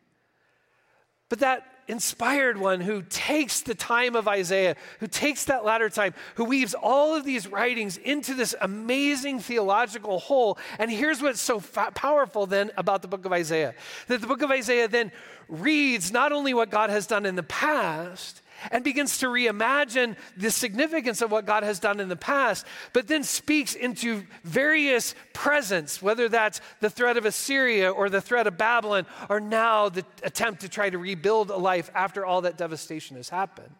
But 1.30 1.40
that 1.40 1.66
inspired 1.88 2.58
one 2.58 2.80
who 2.82 3.02
takes 3.02 3.62
the 3.62 3.76
time 3.76 4.16
of 4.16 4.28
Isaiah, 4.28 4.76
who 5.00 5.08
takes 5.08 5.46
that 5.46 5.66
latter 5.66 5.90
time, 5.90 6.14
who 6.36 6.46
weaves 6.46 6.74
all 6.74 7.16
of 7.16 7.26
these 7.26 7.48
writings 7.48 7.98
into 7.98 8.34
this 8.34 8.56
amazing 8.62 9.40
theological 9.40 10.20
whole. 10.20 10.58
And 10.80 10.90
here's 10.92 11.22
what's 11.22 11.42
so 11.42 11.60
fa- 11.60 11.92
powerful 11.94 12.46
then 12.46 12.72
about 12.78 13.02
the 13.02 13.08
book 13.08 13.26
of 13.26 13.34
Isaiah 13.34 13.74
that 14.08 14.22
the 14.22 14.28
book 14.28 14.42
of 14.42 14.52
Isaiah 14.52 14.88
then 14.88 15.12
reads 15.50 16.12
not 16.12 16.32
only 16.32 16.54
what 16.54 16.70
God 16.70 16.90
has 16.90 17.08
done 17.08 17.26
in 17.26 17.36
the 17.36 17.44
past, 17.44 18.43
and 18.72 18.84
begins 18.84 19.18
to 19.20 19.28
reimagine 19.28 20.16
the 20.38 20.52
significance 20.52 21.22
of 21.22 21.32
what 21.32 21.46
God 21.46 21.64
has 21.64 21.80
done 21.80 22.00
in 22.00 22.10
the 22.10 22.16
past, 22.16 22.66
but 22.94 23.08
then 23.08 23.24
speaks 23.24 23.76
into 23.76 24.24
various 24.44 25.16
presents, 25.34 26.02
whether 26.02 26.30
that's 26.30 26.62
the 26.80 26.90
threat 26.90 27.18
of 27.18 27.26
Assyria 27.26 27.92
or 27.92 28.10
the 28.10 28.22
threat 28.22 28.48
of 28.48 28.58
Babylon, 28.58 29.06
or 29.30 29.40
now 29.40 29.90
the 29.90 30.06
attempt 30.24 30.62
to 30.62 30.70
try 30.70 30.90
to 30.90 30.98
rebuild 30.98 31.50
a 31.50 31.58
life 31.58 31.90
after 31.94 32.26
all 32.26 32.42
that 32.42 32.58
devastation 32.58 33.18
has 33.18 33.30
happened 33.30 33.76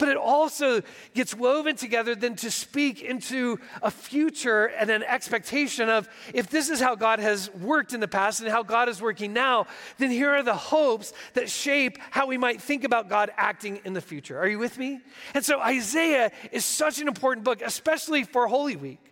but 0.00 0.08
it 0.08 0.16
also 0.16 0.80
gets 1.14 1.34
woven 1.34 1.76
together 1.76 2.14
then 2.14 2.34
to 2.34 2.50
speak 2.50 3.02
into 3.02 3.60
a 3.82 3.90
future 3.90 4.64
and 4.64 4.88
an 4.88 5.02
expectation 5.02 5.90
of 5.90 6.08
if 6.32 6.48
this 6.48 6.70
is 6.70 6.80
how 6.80 6.94
God 6.94 7.20
has 7.20 7.52
worked 7.54 7.92
in 7.92 8.00
the 8.00 8.08
past 8.08 8.40
and 8.40 8.48
how 8.48 8.62
God 8.62 8.88
is 8.88 9.02
working 9.02 9.34
now, 9.34 9.66
then 9.98 10.10
here 10.10 10.30
are 10.30 10.42
the 10.42 10.56
hopes 10.56 11.12
that 11.34 11.50
shape 11.50 11.98
how 12.10 12.26
we 12.26 12.38
might 12.38 12.62
think 12.62 12.84
about 12.84 13.10
God 13.10 13.30
acting 13.36 13.80
in 13.84 13.92
the 13.92 14.00
future. 14.00 14.38
Are 14.38 14.48
you 14.48 14.58
with 14.58 14.78
me? 14.78 15.00
And 15.34 15.44
so 15.44 15.60
Isaiah 15.60 16.32
is 16.50 16.64
such 16.64 16.98
an 16.98 17.06
important 17.06 17.44
book, 17.44 17.60
especially 17.60 18.24
for 18.24 18.48
Holy 18.48 18.76
Week. 18.76 19.09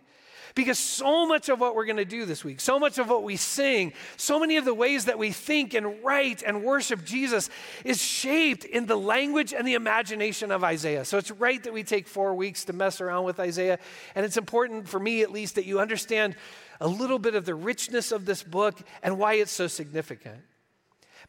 Because 0.59 0.77
so 0.77 1.25
much 1.25 1.47
of 1.47 1.61
what 1.61 1.73
we're 1.73 1.85
going 1.85 1.95
to 1.95 2.03
do 2.03 2.25
this 2.25 2.43
week, 2.43 2.59
so 2.59 2.77
much 2.77 2.97
of 2.97 3.07
what 3.07 3.23
we 3.23 3.37
sing, 3.37 3.93
so 4.17 4.41
many 4.41 4.57
of 4.57 4.65
the 4.65 4.73
ways 4.73 5.05
that 5.05 5.17
we 5.17 5.31
think 5.31 5.73
and 5.73 6.03
write 6.03 6.43
and 6.43 6.65
worship 6.65 7.05
Jesus 7.05 7.49
is 7.85 8.03
shaped 8.03 8.65
in 8.65 8.85
the 8.85 8.97
language 8.97 9.53
and 9.53 9.65
the 9.65 9.75
imagination 9.75 10.51
of 10.51 10.61
Isaiah. 10.61 11.05
So 11.05 11.17
it's 11.17 11.31
right 11.31 11.63
that 11.63 11.71
we 11.71 11.83
take 11.83 12.09
four 12.09 12.35
weeks 12.35 12.65
to 12.65 12.73
mess 12.73 12.99
around 12.99 13.23
with 13.23 13.39
Isaiah. 13.39 13.79
And 14.15 14.25
it's 14.25 14.35
important 14.35 14.89
for 14.89 14.99
me, 14.99 15.21
at 15.21 15.31
least, 15.31 15.55
that 15.55 15.63
you 15.63 15.79
understand 15.79 16.35
a 16.81 16.89
little 16.89 17.19
bit 17.19 17.35
of 17.35 17.45
the 17.45 17.55
richness 17.55 18.11
of 18.11 18.25
this 18.25 18.43
book 18.43 18.81
and 19.01 19.17
why 19.17 19.35
it's 19.35 19.53
so 19.53 19.67
significant. 19.67 20.41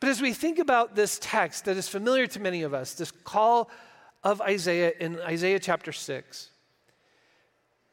But 0.00 0.08
as 0.08 0.20
we 0.20 0.32
think 0.32 0.58
about 0.58 0.96
this 0.96 1.20
text 1.22 1.66
that 1.66 1.76
is 1.76 1.86
familiar 1.86 2.26
to 2.26 2.40
many 2.40 2.62
of 2.62 2.74
us, 2.74 2.94
this 2.94 3.12
call 3.12 3.70
of 4.24 4.40
Isaiah 4.40 4.92
in 4.98 5.20
Isaiah 5.20 5.60
chapter 5.60 5.92
6, 5.92 6.49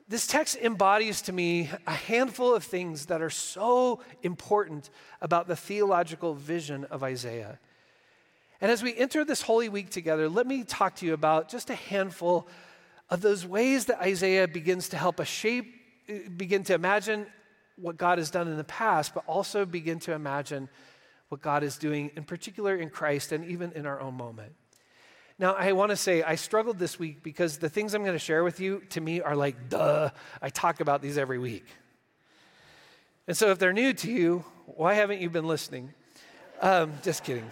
this 0.07 0.25
text 0.25 0.55
embodies 0.57 1.21
to 1.23 1.33
me 1.33 1.69
a 1.85 1.91
handful 1.91 2.55
of 2.55 2.63
things 2.63 3.07
that 3.07 3.21
are 3.21 3.29
so 3.29 4.01
important 4.23 4.89
about 5.21 5.47
the 5.47 5.55
theological 5.55 6.33
vision 6.33 6.85
of 6.85 7.03
Isaiah. 7.03 7.59
And 8.61 8.71
as 8.71 8.81
we 8.81 8.95
enter 8.95 9.25
this 9.25 9.41
Holy 9.41 9.69
Week 9.69 9.89
together, 9.89 10.29
let 10.29 10.47
me 10.47 10.63
talk 10.63 10.95
to 10.97 11.05
you 11.05 11.13
about 11.13 11.49
just 11.49 11.69
a 11.69 11.75
handful 11.75 12.47
of 13.09 13.21
those 13.21 13.45
ways 13.45 13.85
that 13.85 13.99
Isaiah 13.99 14.47
begins 14.47 14.89
to 14.89 14.97
help 14.97 15.19
us 15.19 15.27
shape, 15.27 15.73
begin 16.37 16.63
to 16.63 16.73
imagine 16.73 17.27
what 17.75 17.97
God 17.97 18.17
has 18.17 18.31
done 18.31 18.47
in 18.47 18.57
the 18.57 18.63
past, 18.63 19.13
but 19.13 19.23
also 19.27 19.65
begin 19.65 19.99
to 19.99 20.13
imagine 20.13 20.69
what 21.29 21.41
God 21.41 21.63
is 21.63 21.77
doing, 21.77 22.11
in 22.15 22.23
particular 22.23 22.75
in 22.75 22.89
Christ 22.89 23.31
and 23.31 23.45
even 23.45 23.73
in 23.73 23.85
our 23.85 23.99
own 23.99 24.15
moment. 24.15 24.53
Now, 25.39 25.53
I 25.53 25.73
want 25.73 25.91
to 25.91 25.95
say 25.95 26.23
I 26.23 26.35
struggled 26.35 26.79
this 26.79 26.97
week 26.97 27.21
because 27.21 27.59
the 27.59 27.69
things 27.69 27.93
I'm 27.93 28.01
going 28.01 28.15
to 28.15 28.19
share 28.19 28.43
with 28.43 28.59
you 28.59 28.81
to 28.89 29.01
me 29.01 29.21
are 29.21 29.35
like, 29.35 29.69
duh, 29.69 30.09
I 30.41 30.49
talk 30.49 30.79
about 30.79 31.01
these 31.01 31.17
every 31.17 31.37
week. 31.37 31.65
And 33.27 33.37
so 33.37 33.51
if 33.51 33.59
they're 33.59 33.73
new 33.73 33.93
to 33.93 34.11
you, 34.11 34.45
why 34.65 34.95
haven't 34.95 35.21
you 35.21 35.29
been 35.29 35.47
listening? 35.47 35.93
Um, 36.59 36.93
just 37.03 37.23
kidding. 37.23 37.51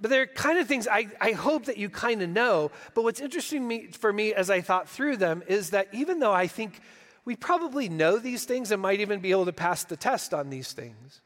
but 0.00 0.08
they're 0.08 0.26
kind 0.26 0.58
of 0.58 0.68
things 0.68 0.86
I, 0.86 1.08
I 1.20 1.32
hope 1.32 1.64
that 1.64 1.78
you 1.78 1.88
kind 1.88 2.22
of 2.22 2.28
know. 2.28 2.70
But 2.94 3.02
what's 3.02 3.20
interesting 3.20 3.66
me, 3.66 3.88
for 3.88 4.12
me 4.12 4.34
as 4.34 4.50
I 4.50 4.60
thought 4.60 4.88
through 4.88 5.16
them 5.16 5.42
is 5.48 5.70
that 5.70 5.88
even 5.92 6.20
though 6.20 6.32
I 6.32 6.46
think 6.46 6.80
we 7.24 7.34
probably 7.34 7.88
know 7.88 8.18
these 8.18 8.44
things 8.44 8.70
and 8.70 8.80
might 8.80 9.00
even 9.00 9.18
be 9.18 9.32
able 9.32 9.46
to 9.46 9.52
pass 9.52 9.82
the 9.82 9.96
test 9.96 10.32
on 10.32 10.50
these 10.50 10.72
things, 10.72 11.22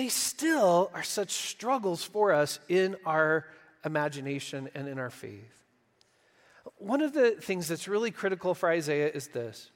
they 0.00 0.08
still 0.08 0.90
are 0.94 1.02
such 1.02 1.30
struggles 1.30 2.02
for 2.02 2.32
us 2.32 2.58
in 2.70 2.96
our 3.04 3.44
imagination 3.84 4.70
and 4.74 4.88
in 4.88 4.98
our 4.98 5.10
faith. 5.10 5.62
One 6.78 7.02
of 7.02 7.12
the 7.12 7.32
things 7.32 7.68
that's 7.68 7.86
really 7.86 8.10
critical 8.10 8.54
for 8.54 8.70
Isaiah 8.70 9.10
is 9.12 9.28
this 9.28 9.70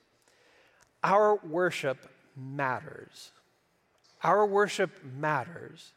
our 1.02 1.36
worship 1.44 1.98
matters. 2.34 3.32
Our 4.22 4.46
worship 4.46 4.92
matters. 5.04 5.92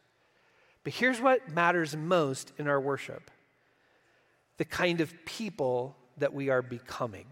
But 0.84 0.92
here's 0.92 1.22
what 1.22 1.50
matters 1.50 1.96
most 1.96 2.52
in 2.58 2.68
our 2.68 2.82
worship 2.82 3.32
the 4.58 4.66
kind 4.66 5.00
of 5.00 5.14
people 5.24 5.96
that 6.18 6.34
we 6.34 6.50
are 6.50 6.62
becoming. 6.62 7.28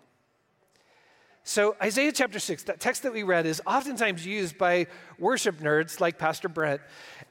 So, 1.48 1.75
Isaiah 1.80 2.12
chapter 2.12 2.40
6, 2.40 2.64
that 2.64 2.80
text 2.80 3.04
that 3.04 3.14
we 3.14 3.22
read, 3.22 3.46
is 3.46 3.62
oftentimes 3.68 4.25
used 4.25 4.58
by 4.58 4.88
worship 5.20 5.60
nerds 5.60 6.00
like 6.00 6.18
Pastor 6.18 6.50
Brent 6.50 6.82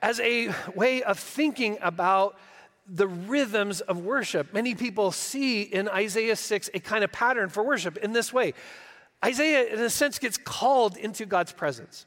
as 0.00 0.20
a 0.20 0.54
way 0.76 1.02
of 1.02 1.18
thinking 1.18 1.78
about 1.82 2.38
the 2.86 3.08
rhythms 3.08 3.80
of 3.80 4.04
worship. 4.04 4.54
Many 4.54 4.76
people 4.76 5.10
see 5.10 5.62
in 5.62 5.88
Isaiah 5.88 6.36
6 6.36 6.70
a 6.74 6.78
kind 6.78 7.02
of 7.02 7.10
pattern 7.10 7.48
for 7.48 7.64
worship 7.64 7.96
in 7.96 8.12
this 8.12 8.32
way. 8.32 8.54
Isaiah, 9.24 9.64
in 9.64 9.80
a 9.80 9.90
sense, 9.90 10.20
gets 10.20 10.38
called 10.38 10.96
into 10.96 11.26
God's 11.26 11.50
presence. 11.50 12.06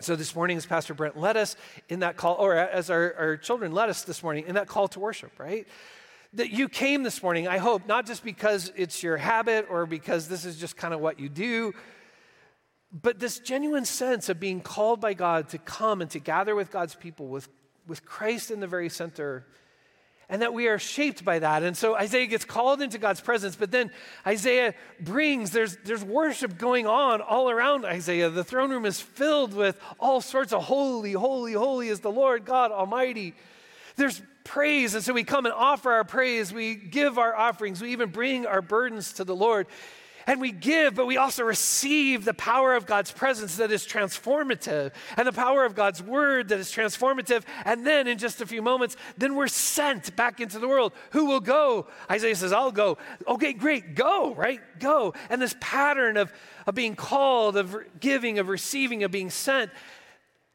So 0.00 0.16
this 0.16 0.36
morning, 0.36 0.58
as 0.58 0.66
Pastor 0.66 0.92
Brent 0.92 1.18
led 1.18 1.38
us 1.38 1.56
in 1.88 2.00
that 2.00 2.18
call, 2.18 2.34
or 2.34 2.54
as 2.54 2.90
our, 2.90 3.14
our 3.18 3.36
children 3.38 3.72
led 3.72 3.88
us 3.88 4.02
this 4.02 4.22
morning 4.22 4.44
in 4.46 4.54
that 4.56 4.66
call 4.66 4.86
to 4.88 5.00
worship, 5.00 5.38
right? 5.38 5.66
That 6.34 6.50
you 6.50 6.68
came 6.68 7.02
this 7.02 7.22
morning, 7.22 7.48
I 7.48 7.58
hope, 7.58 7.86
not 7.86 8.06
just 8.06 8.22
because 8.22 8.72
it's 8.76 9.02
your 9.02 9.16
habit 9.16 9.66
or 9.68 9.86
because 9.86 10.28
this 10.28 10.44
is 10.44 10.56
just 10.56 10.76
kind 10.76 10.94
of 10.94 11.00
what 11.00 11.18
you 11.18 11.28
do, 11.28 11.72
but 12.92 13.18
this 13.18 13.38
genuine 13.38 13.84
sense 13.84 14.28
of 14.28 14.38
being 14.38 14.60
called 14.60 15.00
by 15.00 15.14
God 15.14 15.48
to 15.50 15.58
come 15.58 16.00
and 16.00 16.10
to 16.10 16.18
gather 16.18 16.54
with 16.54 16.70
God's 16.70 16.94
people 16.94 17.28
with, 17.28 17.48
with 17.86 18.04
Christ 18.04 18.50
in 18.50 18.60
the 18.60 18.66
very 18.66 18.88
center 18.88 19.46
and 20.30 20.42
that 20.42 20.54
we 20.54 20.68
are 20.68 20.78
shaped 20.78 21.24
by 21.24 21.40
that. 21.40 21.64
And 21.64 21.76
so 21.76 21.96
Isaiah 21.96 22.26
gets 22.26 22.44
called 22.44 22.80
into 22.80 22.98
God's 22.98 23.20
presence, 23.20 23.56
but 23.56 23.72
then 23.72 23.90
Isaiah 24.24 24.74
brings, 25.00 25.50
there's, 25.50 25.76
there's 25.78 26.04
worship 26.04 26.56
going 26.56 26.86
on 26.86 27.20
all 27.20 27.50
around 27.50 27.84
Isaiah. 27.84 28.30
The 28.30 28.44
throne 28.44 28.70
room 28.70 28.86
is 28.86 29.00
filled 29.00 29.52
with 29.52 29.78
all 29.98 30.20
sorts 30.20 30.52
of 30.52 30.62
holy, 30.62 31.12
holy, 31.12 31.52
holy 31.52 31.88
is 31.88 31.98
the 31.98 32.12
Lord 32.12 32.44
God 32.44 32.70
Almighty. 32.70 33.34
There's 33.96 34.22
praise, 34.44 34.94
and 34.94 35.04
so 35.04 35.12
we 35.12 35.24
come 35.24 35.46
and 35.46 35.54
offer 35.54 35.90
our 35.90 36.04
praise. 36.04 36.52
We 36.52 36.74
give 36.74 37.18
our 37.18 37.34
offerings. 37.34 37.80
We 37.80 37.92
even 37.92 38.10
bring 38.10 38.46
our 38.46 38.62
burdens 38.62 39.12
to 39.14 39.24
the 39.24 39.36
Lord. 39.36 39.66
And 40.26 40.40
we 40.40 40.52
give, 40.52 40.94
but 40.94 41.06
we 41.06 41.16
also 41.16 41.42
receive 41.42 42.24
the 42.24 42.34
power 42.34 42.74
of 42.74 42.86
God's 42.86 43.10
presence 43.10 43.56
that 43.56 43.72
is 43.72 43.86
transformative 43.86 44.92
and 45.16 45.26
the 45.26 45.32
power 45.32 45.64
of 45.64 45.74
God's 45.74 46.02
word 46.02 46.50
that 46.50 46.58
is 46.60 46.70
transformative. 46.70 47.42
And 47.64 47.86
then 47.86 48.06
in 48.06 48.18
just 48.18 48.40
a 48.40 48.46
few 48.46 48.62
moments, 48.62 48.96
then 49.16 49.34
we're 49.34 49.48
sent 49.48 50.14
back 50.16 50.38
into 50.38 50.58
the 50.58 50.68
world. 50.68 50.92
Who 51.12 51.24
will 51.24 51.40
go? 51.40 51.88
Isaiah 52.10 52.36
says, 52.36 52.52
I'll 52.52 52.70
go. 52.70 52.98
Okay, 53.26 53.52
great, 53.52 53.94
go, 53.94 54.34
right? 54.34 54.60
Go. 54.78 55.14
And 55.30 55.40
this 55.40 55.56
pattern 55.58 56.16
of, 56.16 56.32
of 56.66 56.74
being 56.74 56.94
called, 56.94 57.56
of 57.56 57.76
giving, 57.98 58.38
of 58.38 58.48
receiving, 58.48 59.02
of 59.02 59.10
being 59.10 59.30
sent, 59.30 59.70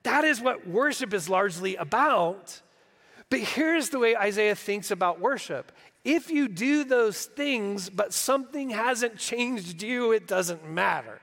that 0.04 0.24
is 0.24 0.40
what 0.40 0.68
worship 0.68 1.14
is 1.14 1.28
largely 1.28 1.76
about. 1.76 2.62
But 3.30 3.40
here's 3.40 3.90
the 3.90 4.00
way 4.00 4.16
Isaiah 4.16 4.56
thinks 4.56 4.92
about 4.92 5.20
worship 5.20 5.72
if 6.04 6.30
you 6.30 6.48
do 6.48 6.84
those 6.84 7.26
things, 7.26 7.90
but 7.90 8.14
something 8.14 8.70
hasn't 8.70 9.18
changed 9.18 9.82
you, 9.82 10.12
it 10.12 10.28
doesn't 10.28 10.70
matter. 10.70 11.20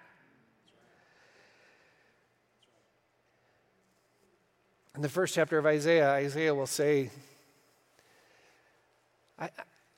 In 4.96 5.02
the 5.02 5.08
first 5.08 5.34
chapter 5.34 5.56
of 5.56 5.66
Isaiah, 5.66 6.10
Isaiah 6.10 6.54
will 6.54 6.66
say, 6.66 7.10
I, 9.38 9.50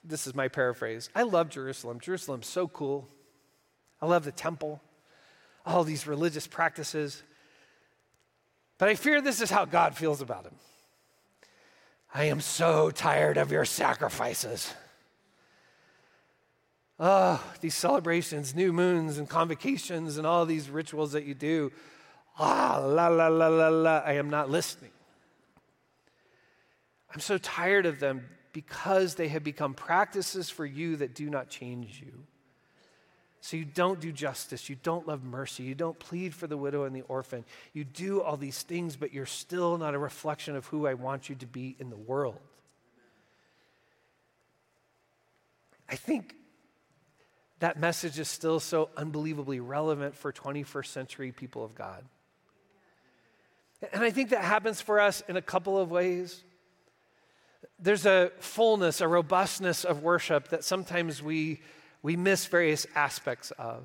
this 0.04 0.26
is 0.26 0.34
my 0.34 0.48
paraphrase. 0.48 1.08
I 1.14 1.22
love 1.22 1.48
Jerusalem. 1.48 1.98
Jerusalem's 1.98 2.46
so 2.46 2.68
cool. 2.68 3.08
I 4.02 4.06
love 4.06 4.24
the 4.24 4.32
temple, 4.32 4.82
all 5.64 5.82
these 5.82 6.06
religious 6.06 6.46
practices. 6.46 7.22
But 8.76 8.90
I 8.90 8.94
fear 8.96 9.22
this 9.22 9.40
is 9.40 9.50
how 9.50 9.64
God 9.64 9.96
feels 9.96 10.20
about 10.20 10.44
him. 10.44 10.54
I 12.16 12.26
am 12.26 12.40
so 12.40 12.92
tired 12.92 13.36
of 13.36 13.50
your 13.50 13.64
sacrifices. 13.64 14.72
Oh, 17.00 17.42
these 17.60 17.74
celebrations, 17.74 18.54
new 18.54 18.72
moons 18.72 19.18
and 19.18 19.28
convocations 19.28 20.16
and 20.16 20.24
all 20.24 20.46
these 20.46 20.70
rituals 20.70 21.12
that 21.12 21.24
you 21.24 21.34
do. 21.34 21.72
Ah, 22.38 22.80
la, 22.86 23.08
la, 23.08 23.26
la, 23.26 23.48
la, 23.48 23.68
la. 23.68 23.98
I 23.98 24.12
am 24.12 24.30
not 24.30 24.48
listening. 24.48 24.92
I'm 27.12 27.20
so 27.20 27.36
tired 27.36 27.84
of 27.84 27.98
them 27.98 28.28
because 28.52 29.16
they 29.16 29.26
have 29.28 29.42
become 29.42 29.74
practices 29.74 30.48
for 30.48 30.64
you 30.64 30.96
that 30.96 31.16
do 31.16 31.28
not 31.28 31.48
change 31.48 32.00
you. 32.00 32.12
So 33.44 33.58
you 33.58 33.66
don't 33.66 34.00
do 34.00 34.10
justice, 34.10 34.70
you 34.70 34.76
don't 34.82 35.06
love 35.06 35.22
mercy, 35.22 35.64
you 35.64 35.74
don't 35.74 35.98
plead 35.98 36.34
for 36.34 36.46
the 36.46 36.56
widow 36.56 36.84
and 36.84 36.96
the 36.96 37.02
orphan. 37.02 37.44
You 37.74 37.84
do 37.84 38.22
all 38.22 38.38
these 38.38 38.62
things, 38.62 38.96
but 38.96 39.12
you're 39.12 39.26
still 39.26 39.76
not 39.76 39.94
a 39.94 39.98
reflection 39.98 40.56
of 40.56 40.64
who 40.68 40.86
I 40.86 40.94
want 40.94 41.28
you 41.28 41.34
to 41.34 41.46
be 41.46 41.76
in 41.78 41.90
the 41.90 41.96
world. 41.96 42.38
I 45.90 45.96
think 45.96 46.34
that 47.58 47.78
message 47.78 48.18
is 48.18 48.28
still 48.28 48.60
so 48.60 48.88
unbelievably 48.96 49.60
relevant 49.60 50.16
for 50.16 50.32
21st 50.32 50.86
century 50.86 51.30
people 51.30 51.66
of 51.66 51.74
God. 51.74 52.02
And 53.92 54.02
I 54.02 54.10
think 54.10 54.30
that 54.30 54.42
happens 54.42 54.80
for 54.80 54.98
us 54.98 55.22
in 55.28 55.36
a 55.36 55.42
couple 55.42 55.76
of 55.76 55.90
ways. 55.90 56.42
There's 57.78 58.06
a 58.06 58.32
fullness, 58.38 59.02
a 59.02 59.06
robustness 59.06 59.84
of 59.84 60.02
worship 60.02 60.48
that 60.48 60.64
sometimes 60.64 61.22
we 61.22 61.60
we 62.04 62.16
miss 62.16 62.44
various 62.44 62.86
aspects 62.94 63.50
of. 63.52 63.82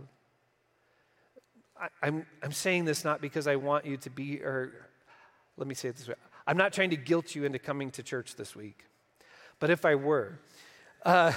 I, 1.80 1.86
am 1.86 1.90
I'm, 2.16 2.26
I'm 2.44 2.52
saying 2.52 2.84
this 2.84 3.06
not 3.06 3.22
because 3.22 3.48
I 3.48 3.56
want 3.56 3.86
you 3.86 3.96
to 3.96 4.10
be, 4.10 4.42
or 4.42 4.74
let 5.56 5.68
me 5.68 5.74
say 5.74 5.88
it 5.88 5.96
this 5.96 6.08
way 6.08 6.16
I'm 6.46 6.58
not 6.58 6.74
trying 6.74 6.90
to 6.90 6.98
guilt 6.98 7.34
you 7.34 7.46
into 7.46 7.60
coming 7.60 7.92
to 7.92 8.04
church 8.04 8.36
this 8.36 8.58
week. 8.58 8.84
But 9.60 9.70
if 9.70 9.86
I 9.86 9.96
were, 9.96 10.38
uh, 11.06 11.32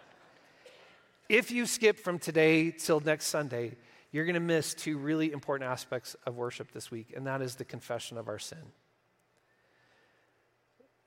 if 1.28 1.50
you 1.50 1.66
skip 1.66 1.98
from 1.98 2.18
today 2.18 2.70
till 2.70 3.00
next 3.00 3.26
Sunday, 3.26 3.76
you're 4.10 4.24
going 4.24 4.34
to 4.34 4.40
miss 4.40 4.72
two 4.72 4.96
really 4.96 5.32
important 5.32 5.70
aspects 5.70 6.16
of 6.24 6.34
worship 6.34 6.72
this 6.72 6.90
week, 6.90 7.12
and 7.14 7.26
that 7.26 7.42
is 7.42 7.56
the 7.56 7.66
confession 7.66 8.16
of 8.16 8.28
our 8.28 8.38
sin. 8.38 8.72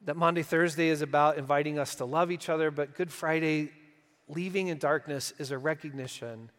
That 0.06 0.18
Maundy, 0.18 0.44
Thursday 0.44 0.89
is 0.89 1.01
about 1.01 1.39
inviting 1.39 1.80
us 1.80 1.96
to 1.96 2.06
love 2.06 2.30
each 2.30 2.48
other, 2.48 2.70
but 2.70 2.94
Good 2.94 3.12
Friday 3.12 3.72
leaving 4.34 4.68
in 4.68 4.78
darkness 4.78 5.34
is 5.38 5.52
a 5.52 5.58
recognition 5.58 6.50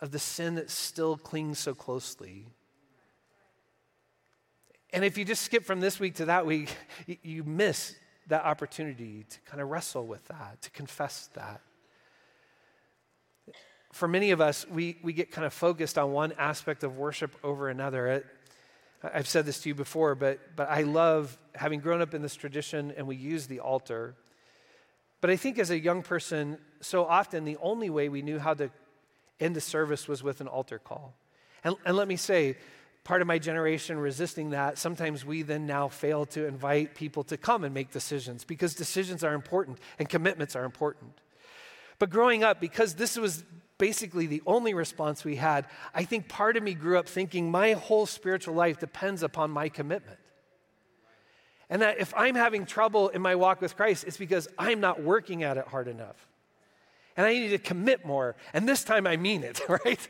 of 0.00 0.10
the 0.10 0.18
sin 0.18 0.56
that 0.56 0.70
still 0.70 1.16
clings 1.16 1.58
so 1.58 1.74
closely. 1.74 2.46
And 4.92 5.04
if 5.04 5.16
you 5.16 5.24
just 5.24 5.42
skip 5.42 5.64
from 5.64 5.80
this 5.80 5.98
week 5.98 6.16
to 6.16 6.26
that 6.26 6.44
week, 6.44 6.74
you 7.22 7.44
miss 7.44 7.94
that 8.28 8.44
opportunity 8.44 9.24
to 9.28 9.40
kind 9.40 9.60
of 9.60 9.68
wrestle 9.68 10.06
with 10.06 10.24
that, 10.28 10.60
to 10.62 10.70
confess 10.70 11.28
that. 11.34 11.60
For 13.92 14.08
many 14.08 14.30
of 14.30 14.40
us, 14.40 14.66
we, 14.68 14.98
we 15.02 15.12
get 15.12 15.30
kind 15.30 15.46
of 15.46 15.52
focused 15.52 15.98
on 15.98 16.12
one 16.12 16.32
aspect 16.38 16.82
of 16.82 16.96
worship 16.96 17.34
over 17.44 17.68
another. 17.68 18.06
It, 18.08 18.26
I've 19.02 19.28
said 19.28 19.44
this 19.44 19.60
to 19.62 19.68
you 19.68 19.74
before, 19.74 20.14
but, 20.14 20.38
but 20.56 20.70
I 20.70 20.82
love 20.82 21.36
having 21.54 21.80
grown 21.80 22.00
up 22.00 22.14
in 22.14 22.22
this 22.22 22.34
tradition 22.34 22.92
and 22.96 23.06
we 23.06 23.16
use 23.16 23.46
the 23.46 23.60
altar. 23.60 24.14
But 25.22 25.30
I 25.30 25.36
think 25.36 25.60
as 25.60 25.70
a 25.70 25.78
young 25.78 26.02
person, 26.02 26.58
so 26.80 27.06
often 27.06 27.44
the 27.44 27.56
only 27.62 27.88
way 27.88 28.08
we 28.08 28.22
knew 28.22 28.40
how 28.40 28.54
to 28.54 28.70
end 29.38 29.56
a 29.56 29.60
service 29.60 30.08
was 30.08 30.22
with 30.22 30.40
an 30.40 30.48
altar 30.48 30.80
call. 30.80 31.14
And, 31.62 31.76
and 31.86 31.96
let 31.96 32.08
me 32.08 32.16
say, 32.16 32.56
part 33.04 33.20
of 33.20 33.28
my 33.28 33.38
generation 33.38 33.98
resisting 33.98 34.50
that, 34.50 34.78
sometimes 34.78 35.24
we 35.24 35.42
then 35.42 35.64
now 35.64 35.86
fail 35.86 36.26
to 36.26 36.44
invite 36.46 36.96
people 36.96 37.22
to 37.24 37.36
come 37.36 37.62
and 37.62 37.72
make 37.72 37.92
decisions 37.92 38.44
because 38.44 38.74
decisions 38.74 39.22
are 39.22 39.32
important 39.32 39.78
and 40.00 40.08
commitments 40.08 40.56
are 40.56 40.64
important. 40.64 41.12
But 42.00 42.10
growing 42.10 42.42
up, 42.42 42.60
because 42.60 42.96
this 42.96 43.16
was 43.16 43.44
basically 43.78 44.26
the 44.26 44.42
only 44.44 44.74
response 44.74 45.24
we 45.24 45.36
had, 45.36 45.66
I 45.94 46.02
think 46.02 46.28
part 46.28 46.56
of 46.56 46.64
me 46.64 46.74
grew 46.74 46.98
up 46.98 47.08
thinking 47.08 47.48
my 47.48 47.74
whole 47.74 48.06
spiritual 48.06 48.54
life 48.54 48.80
depends 48.80 49.22
upon 49.22 49.52
my 49.52 49.68
commitment. 49.68 50.18
And 51.72 51.80
that 51.80 51.98
if 51.98 52.12
I'm 52.14 52.34
having 52.34 52.66
trouble 52.66 53.08
in 53.08 53.22
my 53.22 53.34
walk 53.34 53.62
with 53.62 53.76
Christ, 53.76 54.04
it's 54.06 54.18
because 54.18 54.46
I'm 54.58 54.80
not 54.80 55.02
working 55.02 55.42
at 55.42 55.56
it 55.56 55.66
hard 55.66 55.88
enough. 55.88 56.28
And 57.16 57.24
I 57.24 57.32
need 57.32 57.48
to 57.48 57.56
commit 57.56 58.04
more. 58.04 58.36
And 58.52 58.68
this 58.68 58.84
time 58.84 59.06
I 59.06 59.16
mean 59.16 59.42
it, 59.42 59.58
right? 59.70 60.06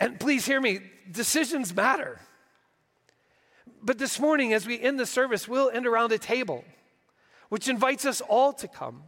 And 0.00 0.18
please 0.18 0.46
hear 0.46 0.58
me 0.58 0.80
decisions 1.10 1.76
matter. 1.76 2.18
But 3.82 3.98
this 3.98 4.18
morning, 4.18 4.54
as 4.54 4.66
we 4.66 4.80
end 4.80 4.98
the 4.98 5.04
service, 5.04 5.46
we'll 5.46 5.68
end 5.68 5.86
around 5.86 6.12
a 6.12 6.18
table, 6.18 6.64
which 7.50 7.68
invites 7.68 8.06
us 8.06 8.22
all 8.22 8.54
to 8.54 8.66
come 8.66 9.02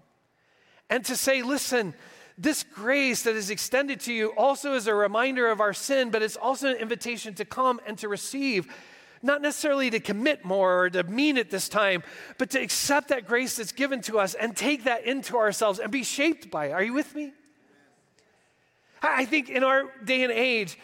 and 0.90 1.02
to 1.06 1.16
say, 1.16 1.40
listen, 1.40 1.94
this 2.36 2.62
grace 2.62 3.22
that 3.22 3.36
is 3.36 3.48
extended 3.48 4.00
to 4.00 4.12
you 4.12 4.34
also 4.36 4.74
is 4.74 4.86
a 4.86 4.94
reminder 4.94 5.48
of 5.48 5.62
our 5.62 5.72
sin, 5.72 6.10
but 6.10 6.20
it's 6.20 6.36
also 6.36 6.68
an 6.68 6.76
invitation 6.76 7.32
to 7.36 7.46
come 7.46 7.80
and 7.86 7.96
to 7.96 8.08
receive. 8.08 8.70
Not 9.22 9.42
necessarily 9.42 9.90
to 9.90 10.00
commit 10.00 10.44
more 10.44 10.84
or 10.84 10.90
to 10.90 11.02
mean 11.04 11.36
it 11.36 11.50
this 11.50 11.68
time, 11.68 12.02
but 12.38 12.50
to 12.50 12.60
accept 12.60 13.08
that 13.08 13.26
grace 13.26 13.56
that's 13.56 13.72
given 13.72 14.00
to 14.02 14.18
us 14.18 14.34
and 14.34 14.56
take 14.56 14.84
that 14.84 15.04
into 15.04 15.36
ourselves 15.36 15.78
and 15.78 15.92
be 15.92 16.04
shaped 16.04 16.50
by 16.50 16.66
it. 16.66 16.72
Are 16.72 16.82
you 16.82 16.94
with 16.94 17.14
me? 17.14 17.32
I 19.02 19.24
think 19.24 19.48
in 19.50 19.64
our 19.64 19.84
day 20.04 20.22
and 20.22 20.32
age, 20.32 20.78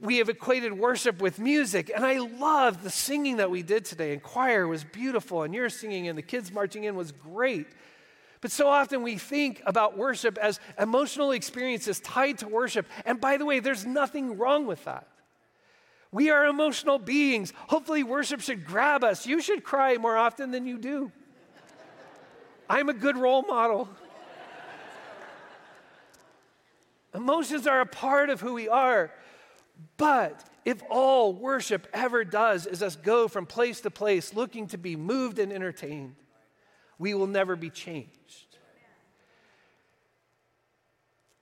we 0.00 0.18
have 0.18 0.28
equated 0.28 0.72
worship 0.72 1.20
with 1.20 1.38
music, 1.38 1.90
and 1.94 2.04
I 2.04 2.18
love 2.18 2.82
the 2.82 2.90
singing 2.90 3.36
that 3.36 3.50
we 3.50 3.62
did 3.62 3.84
today. 3.84 4.12
And 4.12 4.22
choir 4.22 4.66
was 4.66 4.84
beautiful, 4.84 5.42
and 5.42 5.54
your 5.54 5.68
singing 5.68 6.08
and 6.08 6.16
the 6.16 6.22
kids 6.22 6.50
marching 6.50 6.84
in 6.84 6.96
was 6.96 7.12
great. 7.12 7.66
But 8.40 8.50
so 8.50 8.68
often 8.68 9.02
we 9.02 9.18
think 9.18 9.62
about 9.66 9.96
worship 9.96 10.38
as 10.38 10.60
emotional 10.78 11.32
experiences 11.32 12.00
tied 12.00 12.38
to 12.38 12.48
worship. 12.48 12.86
And 13.04 13.20
by 13.20 13.36
the 13.36 13.44
way, 13.44 13.60
there's 13.60 13.84
nothing 13.84 14.38
wrong 14.38 14.66
with 14.66 14.84
that. 14.84 15.06
We 16.16 16.30
are 16.30 16.46
emotional 16.46 16.98
beings. 16.98 17.52
Hopefully, 17.66 18.02
worship 18.02 18.40
should 18.40 18.64
grab 18.64 19.04
us. 19.04 19.26
You 19.26 19.42
should 19.42 19.62
cry 19.62 19.98
more 19.98 20.16
often 20.16 20.50
than 20.50 20.64
you 20.64 20.78
do. 20.78 21.12
I'm 22.70 22.88
a 22.88 22.94
good 22.94 23.18
role 23.18 23.42
model. 23.42 23.86
Emotions 27.14 27.66
are 27.66 27.82
a 27.82 27.86
part 27.86 28.30
of 28.30 28.40
who 28.40 28.54
we 28.54 28.66
are. 28.66 29.12
But 29.98 30.42
if 30.64 30.82
all 30.88 31.34
worship 31.34 31.86
ever 31.92 32.24
does 32.24 32.64
is 32.64 32.82
us 32.82 32.96
go 32.96 33.28
from 33.28 33.44
place 33.44 33.82
to 33.82 33.90
place 33.90 34.32
looking 34.32 34.68
to 34.68 34.78
be 34.78 34.96
moved 34.96 35.38
and 35.38 35.52
entertained, 35.52 36.16
we 36.98 37.12
will 37.12 37.26
never 37.26 37.56
be 37.56 37.68
changed. 37.68 38.56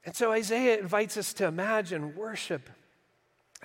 And 0.05 0.17
so 0.17 0.33
Isaiah 0.33 0.81
invites 0.81 1.17
us 1.17 1.33
to 1.35 1.47
imagine 1.47 2.17
worship 2.17 2.69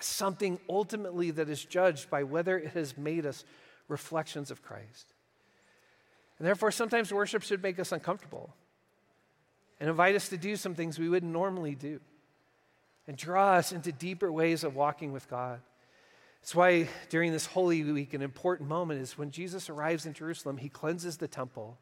something 0.04 0.60
ultimately 0.70 1.32
that 1.32 1.50
is 1.50 1.64
judged 1.64 2.10
by 2.10 2.24
whether 2.24 2.58
it 2.58 2.72
has 2.74 2.98
made 2.98 3.26
us 3.26 3.44
reflections 3.88 4.52
of 4.52 4.62
Christ. 4.62 5.14
And 6.38 6.48
therefore, 6.48 6.72
sometimes 6.72 7.14
worship 7.14 7.44
should 7.44 7.62
make 7.62 7.80
us 7.80 7.92
uncomfortable 7.92 8.54
and 9.80 9.90
invite 9.90 10.16
us 10.16 10.30
to 10.30 10.38
do 10.38 10.56
some 10.56 10.76
things 10.76 10.98
we 10.98 11.10
wouldn't 11.10 11.32
normally 11.32 11.76
do 11.76 12.00
and 13.08 13.18
draw 13.18 13.54
us 13.54 13.72
into 13.72 13.92
deeper 13.92 14.32
ways 14.32 14.64
of 14.64 14.76
walking 14.76 15.12
with 15.12 15.30
God. 15.30 15.60
That's 16.42 16.56
why 16.56 16.88
during 17.10 17.32
this 17.32 17.46
Holy 17.46 17.84
Week, 17.84 18.14
an 18.14 18.22
important 18.22 18.70
moment 18.70 19.02
is 19.02 19.18
when 19.18 19.32
Jesus 19.32 19.70
arrives 19.70 20.06
in 20.06 20.14
Jerusalem, 20.14 20.58
he 20.58 20.70
cleanses 20.70 21.18
the 21.18 21.28
temple. 21.28 21.78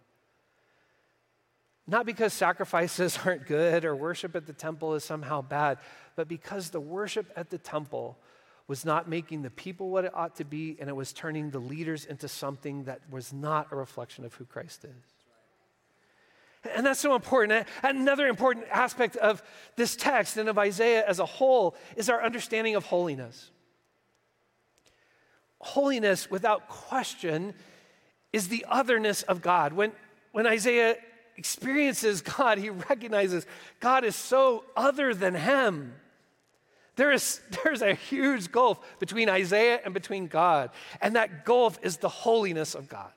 Not 1.88 2.06
because 2.06 2.34
sacrifices 2.34 3.17
aren't 3.25 3.48
good 3.48 3.86
or 3.86 3.96
worship 3.96 4.36
at 4.36 4.46
the 4.46 4.53
temple 4.53 4.96
is 4.96 5.03
somehow 5.03 5.41
bad, 5.41 5.79
but 6.15 6.27
because 6.27 6.70
the 6.70 6.82
worship 6.82 7.32
at 7.36 7.50
the 7.50 7.58
temple 7.58 8.17
was 8.67 8.84
not 8.84 9.08
making 9.08 9.44
the 9.44 9.50
people 9.50 9.89
what 9.89 10.03
it 10.03 10.12
ought 10.13 10.36
to 10.36 10.44
be, 10.44 10.75
and 10.79 10.89
it 10.89 10.96
was 10.96 11.13
turning 11.13 11.51
the 11.51 11.60
leaders 11.60 12.03
into 12.03 12.27
something 12.27 12.84
that 12.84 13.00
was 13.10 13.32
not 13.32 13.67
a 13.72 13.75
reflection 13.77 14.25
of 14.25 14.34
who 14.34 14.44
Christ 14.44 14.84
is. 14.84 15.13
And 16.75 16.86
that's 16.86 17.00
so 17.00 17.15
important. 17.15 17.65
Another 17.82 18.27
important 18.27 18.65
aspect 18.70 19.15
of 19.15 19.41
this 19.77 19.96
text 19.96 20.36
and 20.36 20.50
of 20.50 20.58
Isaiah 20.58 21.06
as 21.08 21.20
a 21.20 21.25
whole 21.25 21.77
is 21.96 22.10
our 22.10 22.22
understanding 22.22 22.75
of 22.75 22.86
holiness. 22.86 23.51
Holiness, 25.60 26.29
without 26.29 26.67
question, 26.67 27.53
is 28.34 28.50
the 28.50 28.65
otherness 28.67 29.24
of 29.24 29.41
God. 29.41 29.72
When, 29.72 29.94
when 30.34 30.46
Isaiah 30.46 30.98
experiences 31.38 32.22
God, 32.22 32.58
he 32.58 32.70
recognizes 32.70 33.46
God 33.79 34.03
is 34.03 34.15
so 34.15 34.65
other 34.75 35.13
than 35.13 35.36
him. 35.36 35.94
There 36.95 37.12
is, 37.12 37.39
there's 37.63 37.82
a 37.82 37.93
huge 37.93 38.52
gulf 38.52 38.80
between 39.00 39.30
Isaiah 39.30 39.80
and 39.86 39.93
between 39.93 40.28
God, 40.28 40.71
and 41.00 41.15
that 41.15 41.45
gulf 41.45 41.80
is 41.84 41.97
the 41.97 42.10
holiness 42.10 42.76
of 42.76 42.89
God. 42.89 43.12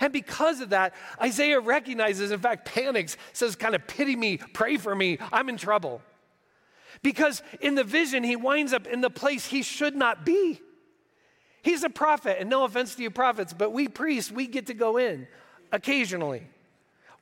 And 0.00 0.12
because 0.12 0.60
of 0.60 0.70
that, 0.70 0.94
Isaiah 1.22 1.60
recognizes, 1.60 2.32
in 2.32 2.40
fact, 2.40 2.64
panics, 2.64 3.16
says, 3.32 3.54
kind 3.54 3.76
of, 3.76 3.86
pity 3.86 4.16
me, 4.16 4.38
pray 4.38 4.76
for 4.76 4.94
me, 4.94 5.18
I'm 5.30 5.48
in 5.48 5.56
trouble. 5.56 6.02
Because 7.02 7.42
in 7.60 7.74
the 7.76 7.84
vision, 7.84 8.24
he 8.24 8.34
winds 8.34 8.72
up 8.72 8.86
in 8.86 9.02
the 9.02 9.10
place 9.10 9.46
he 9.46 9.62
should 9.62 9.94
not 9.94 10.24
be. 10.24 10.60
He's 11.62 11.84
a 11.84 11.90
prophet, 11.90 12.38
and 12.40 12.50
no 12.50 12.64
offense 12.64 12.96
to 12.96 13.02
you 13.02 13.10
prophets, 13.10 13.52
but 13.52 13.72
we 13.72 13.88
priests, 13.88 14.32
we 14.32 14.46
get 14.46 14.66
to 14.66 14.74
go 14.74 14.96
in 14.96 15.28
occasionally 15.70 16.42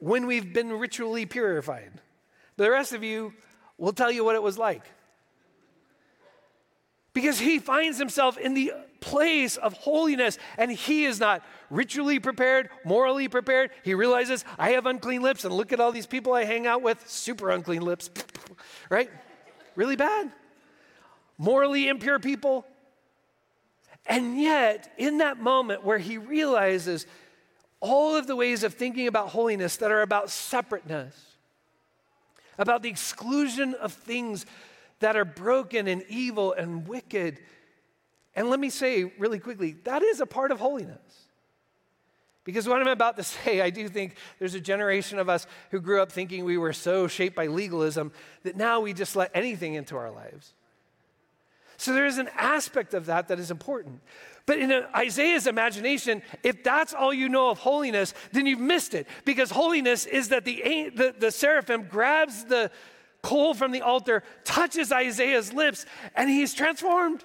when 0.02 0.26
we've 0.26 0.52
been 0.52 0.72
ritually 0.72 1.24
purified. 1.24 1.92
The 2.56 2.68
rest 2.68 2.92
of 2.92 3.04
you 3.04 3.34
will 3.78 3.92
tell 3.92 4.10
you 4.10 4.24
what 4.24 4.34
it 4.34 4.42
was 4.42 4.58
like. 4.58 4.82
Because 7.14 7.38
he 7.38 7.60
finds 7.60 7.98
himself 7.98 8.36
in 8.36 8.54
the 8.54 8.72
place 8.98 9.56
of 9.56 9.74
holiness 9.74 10.38
and 10.58 10.72
he 10.72 11.04
is 11.04 11.20
not 11.20 11.44
ritually 11.70 12.18
prepared, 12.18 12.68
morally 12.84 13.28
prepared. 13.28 13.70
He 13.84 13.94
realizes, 13.94 14.44
I 14.58 14.70
have 14.70 14.86
unclean 14.86 15.22
lips 15.22 15.44
and 15.44 15.54
look 15.54 15.72
at 15.72 15.78
all 15.78 15.92
these 15.92 16.08
people 16.08 16.32
I 16.32 16.42
hang 16.46 16.66
out 16.66 16.82
with, 16.82 17.08
super 17.08 17.50
unclean 17.50 17.82
lips, 17.82 18.10
right? 18.90 19.08
Really 19.76 19.96
bad. 19.96 20.32
Morally 21.38 21.86
impure 21.86 22.18
people. 22.18 22.66
And 24.04 24.36
yet, 24.40 24.92
in 24.98 25.18
that 25.18 25.38
moment 25.38 25.84
where 25.84 25.98
he 25.98 26.18
realizes 26.18 27.06
all 27.82 28.16
of 28.16 28.26
the 28.28 28.36
ways 28.36 28.62
of 28.62 28.72
thinking 28.72 29.08
about 29.08 29.30
holiness 29.30 29.76
that 29.78 29.90
are 29.90 30.02
about 30.02 30.30
separateness, 30.30 31.14
about 32.56 32.82
the 32.82 32.88
exclusion 32.88 33.74
of 33.74 33.92
things 33.92 34.46
that 35.00 35.16
are 35.16 35.24
broken 35.24 35.88
and 35.88 36.04
evil 36.08 36.52
and 36.52 36.86
wicked. 36.86 37.40
And 38.36 38.48
let 38.48 38.60
me 38.60 38.70
say 38.70 39.12
really 39.18 39.40
quickly 39.40 39.72
that 39.84 40.02
is 40.02 40.20
a 40.20 40.26
part 40.26 40.52
of 40.52 40.60
holiness. 40.60 41.26
Because 42.44 42.68
what 42.68 42.80
I'm 42.80 42.88
about 42.88 43.16
to 43.16 43.22
say, 43.24 43.60
I 43.60 43.70
do 43.70 43.88
think 43.88 44.14
there's 44.38 44.54
a 44.54 44.60
generation 44.60 45.18
of 45.18 45.28
us 45.28 45.46
who 45.72 45.80
grew 45.80 46.00
up 46.00 46.12
thinking 46.12 46.44
we 46.44 46.58
were 46.58 46.72
so 46.72 47.08
shaped 47.08 47.34
by 47.34 47.48
legalism 47.48 48.12
that 48.44 48.56
now 48.56 48.80
we 48.80 48.92
just 48.92 49.16
let 49.16 49.32
anything 49.34 49.74
into 49.74 49.96
our 49.96 50.10
lives. 50.10 50.54
So 51.78 51.92
there 51.92 52.06
is 52.06 52.18
an 52.18 52.28
aspect 52.36 52.94
of 52.94 53.06
that 53.06 53.26
that 53.26 53.40
is 53.40 53.50
important. 53.50 54.02
But 54.46 54.58
in 54.58 54.72
Isaiah's 54.94 55.46
imagination, 55.46 56.22
if 56.42 56.64
that's 56.64 56.94
all 56.94 57.14
you 57.14 57.28
know 57.28 57.50
of 57.50 57.58
holiness, 57.58 58.12
then 58.32 58.46
you've 58.46 58.60
missed 58.60 58.94
it. 58.94 59.06
Because 59.24 59.50
holiness 59.50 60.04
is 60.04 60.28
that 60.30 60.44
the, 60.44 60.90
the, 60.94 61.14
the 61.16 61.30
seraphim 61.30 61.84
grabs 61.88 62.44
the, 62.44 62.70
coal 63.22 63.54
from 63.54 63.70
the 63.72 63.80
altar 63.80 64.22
touches 64.44 64.92
Isaiah's 64.92 65.52
lips 65.52 65.86
and 66.14 66.28
he's 66.28 66.52
transformed. 66.52 67.24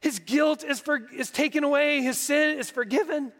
His 0.00 0.18
guilt 0.18 0.64
is, 0.64 0.80
for, 0.80 1.00
is 1.12 1.30
taken 1.30 1.64
away, 1.64 2.02
his 2.02 2.18
sin 2.18 2.58
is 2.58 2.70
forgiven. 2.70 3.32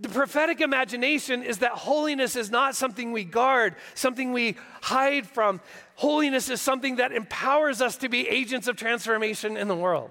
The 0.00 0.08
prophetic 0.08 0.60
imagination 0.60 1.44
is 1.44 1.58
that 1.58 1.72
holiness 1.72 2.34
is 2.34 2.50
not 2.50 2.74
something 2.74 3.12
we 3.12 3.22
guard, 3.22 3.76
something 3.94 4.32
we 4.32 4.56
hide 4.80 5.28
from. 5.28 5.60
Holiness 5.94 6.48
is 6.48 6.60
something 6.60 6.96
that 6.96 7.12
empowers 7.12 7.80
us 7.80 7.96
to 7.98 8.08
be 8.08 8.28
agents 8.28 8.66
of 8.66 8.74
transformation 8.74 9.56
in 9.56 9.68
the 9.68 9.76
world. 9.76 10.10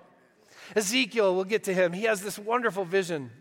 Ezekiel, 0.76 1.36
we'll 1.36 1.44
get 1.44 1.64
to 1.66 1.74
him, 1.74 1.94
he 1.94 2.04
has 2.04 2.22
this 2.22 2.40
wonderful 2.40 2.86
vision 2.86 3.32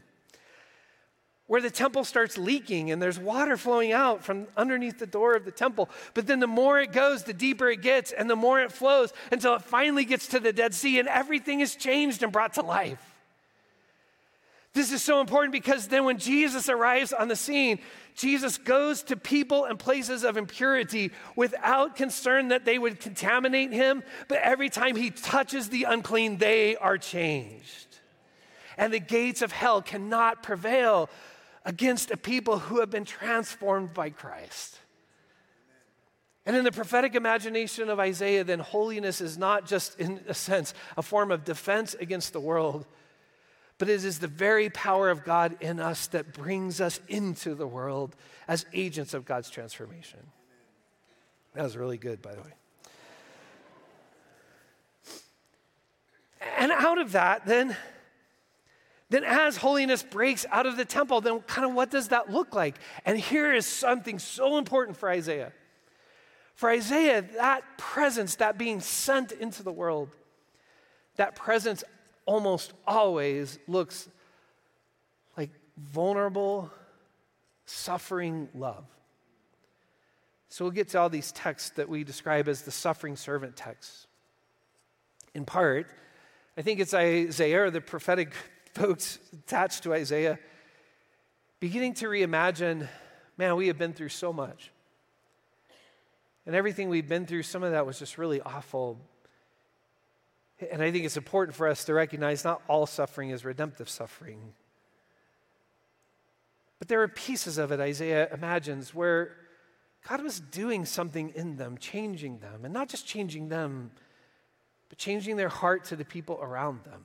where 1.50 1.60
the 1.60 1.68
temple 1.68 2.04
starts 2.04 2.38
leaking 2.38 2.92
and 2.92 3.02
there's 3.02 3.18
water 3.18 3.56
flowing 3.56 3.90
out 3.90 4.22
from 4.22 4.46
underneath 4.56 5.00
the 5.00 5.06
door 5.06 5.34
of 5.34 5.44
the 5.44 5.50
temple. 5.50 5.90
But 6.14 6.28
then 6.28 6.38
the 6.38 6.46
more 6.46 6.78
it 6.78 6.92
goes, 6.92 7.24
the 7.24 7.32
deeper 7.32 7.68
it 7.68 7.82
gets, 7.82 8.12
and 8.12 8.30
the 8.30 8.36
more 8.36 8.60
it 8.60 8.70
flows 8.70 9.12
until 9.32 9.56
it 9.56 9.62
finally 9.62 10.04
gets 10.04 10.28
to 10.28 10.38
the 10.38 10.52
Dead 10.52 10.74
Sea 10.74 11.00
and 11.00 11.08
everything 11.08 11.58
is 11.58 11.74
changed 11.74 12.22
and 12.22 12.30
brought 12.30 12.54
to 12.54 12.62
life. 12.62 13.19
This 14.72 14.92
is 14.92 15.02
so 15.02 15.20
important 15.20 15.52
because 15.52 15.88
then 15.88 16.04
when 16.04 16.18
Jesus 16.18 16.68
arrives 16.68 17.12
on 17.12 17.26
the 17.26 17.34
scene, 17.34 17.80
Jesus 18.14 18.56
goes 18.56 19.02
to 19.04 19.16
people 19.16 19.64
and 19.64 19.78
places 19.78 20.22
of 20.22 20.36
impurity 20.36 21.10
without 21.34 21.96
concern 21.96 22.48
that 22.48 22.64
they 22.64 22.78
would 22.78 23.00
contaminate 23.00 23.72
him, 23.72 24.04
but 24.28 24.38
every 24.38 24.68
time 24.68 24.94
he 24.94 25.10
touches 25.10 25.68
the 25.68 25.84
unclean, 25.84 26.38
they 26.38 26.76
are 26.76 26.98
changed. 26.98 27.98
And 28.78 28.92
the 28.92 29.00
gates 29.00 29.42
of 29.42 29.50
hell 29.50 29.82
cannot 29.82 30.42
prevail 30.42 31.10
against 31.64 32.10
a 32.12 32.16
people 32.16 32.58
who 32.60 32.78
have 32.80 32.90
been 32.90 33.04
transformed 33.04 33.92
by 33.92 34.10
Christ. 34.10 34.78
And 36.46 36.56
in 36.56 36.64
the 36.64 36.72
prophetic 36.72 37.14
imagination 37.14 37.90
of 37.90 38.00
Isaiah, 38.00 38.44
then 38.44 38.60
holiness 38.60 39.20
is 39.20 39.36
not 39.36 39.66
just, 39.66 39.98
in 40.00 40.20
a 40.26 40.34
sense, 40.34 40.74
a 40.96 41.02
form 41.02 41.30
of 41.30 41.44
defense 41.44 41.94
against 42.00 42.32
the 42.32 42.40
world, 42.40 42.86
but 43.80 43.88
it 43.88 44.04
is 44.04 44.18
the 44.18 44.28
very 44.28 44.68
power 44.68 45.08
of 45.08 45.24
God 45.24 45.56
in 45.62 45.80
us 45.80 46.06
that 46.08 46.34
brings 46.34 46.82
us 46.82 47.00
into 47.08 47.54
the 47.54 47.66
world 47.66 48.14
as 48.46 48.66
agents 48.74 49.14
of 49.14 49.24
God's 49.24 49.48
transformation. 49.48 50.20
That 51.54 51.62
was 51.62 51.78
really 51.78 51.96
good, 51.96 52.20
by 52.20 52.34
the 52.34 52.42
way. 52.42 52.52
And 56.58 56.70
out 56.70 56.98
of 56.98 57.12
that, 57.12 57.46
then, 57.46 57.74
then 59.08 59.24
as 59.24 59.56
holiness 59.56 60.02
breaks 60.02 60.44
out 60.50 60.66
of 60.66 60.76
the 60.76 60.84
temple, 60.84 61.22
then 61.22 61.40
kind 61.40 61.66
of 61.66 61.72
what 61.72 61.90
does 61.90 62.08
that 62.08 62.30
look 62.30 62.54
like? 62.54 62.76
And 63.06 63.18
here 63.18 63.50
is 63.50 63.64
something 63.64 64.18
so 64.18 64.58
important 64.58 64.98
for 64.98 65.08
Isaiah. 65.08 65.54
For 66.54 66.68
Isaiah, 66.68 67.24
that 67.38 67.62
presence, 67.78 68.34
that 68.34 68.58
being 68.58 68.80
sent 68.80 69.32
into 69.32 69.62
the 69.62 69.72
world, 69.72 70.14
that 71.16 71.34
presence 71.34 71.82
almost 72.30 72.72
always 72.86 73.58
looks 73.66 74.08
like 75.36 75.50
vulnerable, 75.76 76.70
suffering 77.66 78.48
love. 78.54 78.84
So 80.48 80.64
we'll 80.64 80.70
get 80.70 80.90
to 80.90 81.00
all 81.00 81.08
these 81.08 81.32
texts 81.32 81.70
that 81.70 81.88
we 81.88 82.04
describe 82.04 82.46
as 82.46 82.62
the 82.62 82.70
suffering 82.70 83.16
servant 83.16 83.56
texts. 83.56 84.06
In 85.34 85.44
part, 85.44 85.88
I 86.56 86.62
think 86.62 86.78
it's 86.78 86.94
Isaiah 86.94 87.64
or 87.64 87.70
the 87.72 87.80
prophetic 87.80 88.32
folks 88.74 89.18
attached 89.32 89.82
to 89.82 89.92
Isaiah 89.92 90.38
beginning 91.58 91.94
to 91.94 92.06
reimagine 92.06 92.88
man, 93.38 93.56
we 93.56 93.66
have 93.66 93.78
been 93.78 93.92
through 93.92 94.10
so 94.10 94.32
much. 94.32 94.70
And 96.46 96.54
everything 96.54 96.90
we've 96.90 97.08
been 97.08 97.26
through, 97.26 97.42
some 97.42 97.64
of 97.64 97.72
that 97.72 97.86
was 97.86 97.98
just 97.98 98.18
really 98.18 98.40
awful. 98.40 98.98
And 100.70 100.82
I 100.82 100.90
think 100.90 101.04
it's 101.04 101.16
important 101.16 101.56
for 101.56 101.66
us 101.66 101.84
to 101.84 101.94
recognize 101.94 102.44
not 102.44 102.62
all 102.68 102.86
suffering 102.86 103.30
is 103.30 103.44
redemptive 103.44 103.88
suffering. 103.88 104.52
But 106.78 106.88
there 106.88 107.02
are 107.02 107.08
pieces 107.08 107.58
of 107.58 107.72
it, 107.72 107.80
Isaiah 107.80 108.32
imagines, 108.32 108.94
where 108.94 109.36
God 110.08 110.22
was 110.22 110.40
doing 110.40 110.84
something 110.86 111.30
in 111.30 111.56
them, 111.56 111.76
changing 111.78 112.38
them, 112.38 112.64
and 112.64 112.72
not 112.72 112.88
just 112.88 113.06
changing 113.06 113.48
them, 113.48 113.90
but 114.88 114.98
changing 114.98 115.36
their 115.36 115.48
heart 115.48 115.84
to 115.86 115.96
the 115.96 116.04
people 116.04 116.38
around 116.42 116.84
them. 116.84 117.02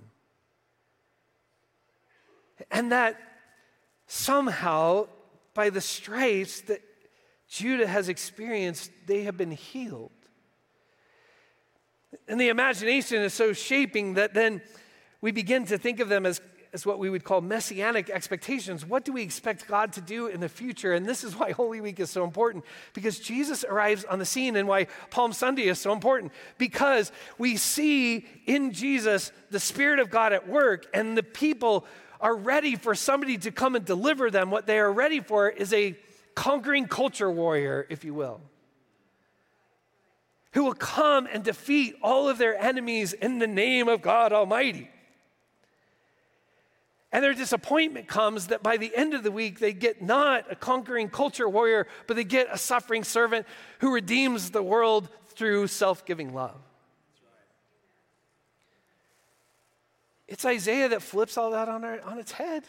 And 2.72 2.92
that 2.92 3.20
somehow, 4.08 5.08
by 5.54 5.70
the 5.70 5.82
stripes 5.82 6.62
that 6.62 6.82
Judah 7.50 7.88
has 7.88 8.10
experienced, 8.10 8.92
they 9.06 9.24
have 9.24 9.38
been 9.38 9.52
healed. 9.52 10.12
And 12.28 12.40
the 12.40 12.50
imagination 12.50 13.22
is 13.22 13.34
so 13.34 13.54
shaping 13.54 14.16
that 14.16 14.34
then 14.34 14.62
we 15.22 15.32
begin 15.32 15.66
to 15.66 15.78
think 15.78 16.00
of 16.00 16.10
them 16.10 16.26
as 16.26 16.42
as 16.76 16.86
what 16.86 17.00
we 17.00 17.10
would 17.10 17.24
call 17.24 17.40
messianic 17.40 18.10
expectations. 18.10 18.86
What 18.86 19.06
do 19.06 19.14
we 19.14 19.22
expect 19.22 19.66
God 19.66 19.94
to 19.94 20.02
do 20.02 20.28
in 20.28 20.42
the 20.42 20.50
future? 20.50 20.94
And 20.94 21.06
this 21.06 21.24
is 21.24 21.34
why 21.34 21.52
Holy 21.54 21.80
Week 21.80 22.02
is 22.02 22.10
so 22.10 22.26
important 22.26 22.66
because 22.94 23.18
Jesus 23.18 23.64
arrives 23.64 24.04
on 24.04 24.20
the 24.20 24.26
scene 24.26 24.58
and 24.58 24.68
why 24.68 24.88
Palm 25.10 25.32
Sunday 25.32 25.64
is 25.64 25.80
so 25.80 25.94
important 25.94 26.34
because 26.58 27.14
we 27.38 27.56
see 27.56 28.28
in 28.46 28.74
Jesus 28.74 29.32
the 29.52 29.60
Spirit 29.60 30.00
of 30.00 30.10
God 30.10 30.34
at 30.34 30.50
work 30.50 30.86
and 30.94 31.18
the 31.18 31.24
people 31.24 31.86
are 32.20 32.36
ready 32.36 32.76
for 32.76 32.94
somebody 32.94 33.38
to 33.38 33.52
come 33.52 33.78
and 33.78 33.86
deliver 33.86 34.30
them. 34.30 34.52
What 34.52 34.68
they 34.68 34.78
are 34.78 34.92
ready 34.92 35.22
for 35.22 35.48
is 35.48 35.72
a 35.72 35.96
conquering 36.36 36.90
culture 36.90 37.32
warrior, 37.32 37.88
if 37.90 38.04
you 38.04 38.14
will 38.14 38.42
who 40.56 40.64
will 40.64 40.74
come 40.74 41.28
and 41.32 41.44
defeat 41.44 41.98
all 42.02 42.30
of 42.30 42.38
their 42.38 42.58
enemies 42.58 43.12
in 43.12 43.40
the 43.40 43.48
name 43.48 43.90
of 43.90 44.02
God 44.02 44.32
Almighty. 44.32 44.90
And 47.12 47.22
their 47.22 47.34
disappointment 47.34 48.08
comes 48.08 48.48
that 48.48 48.64
by 48.64 48.78
the 48.78 48.96
end 48.96 49.14
of 49.14 49.24
the 49.24 49.32
week, 49.32 49.60
they 49.60 49.74
get 49.74 50.02
not 50.02 50.50
a 50.50 50.56
conquering 50.56 51.10
culture 51.10 51.48
warrior, 51.50 51.88
but 52.08 52.16
they 52.16 52.24
get 52.24 52.48
a 52.50 52.58
suffering 52.58 53.04
servant 53.04 53.46
who 53.80 53.94
redeems 53.94 54.52
the 54.52 54.64
world 54.64 55.10
through 55.28 55.68
self 55.68 56.06
giving 56.06 56.34
love. 56.34 56.56
It's 60.26 60.46
Isaiah 60.46 60.88
that 60.88 61.02
flips 61.02 61.38
all 61.38 61.52
that 61.52 61.68
on, 61.68 61.84
our, 61.84 62.00
on 62.02 62.18
its 62.18 62.32
head. 62.32 62.64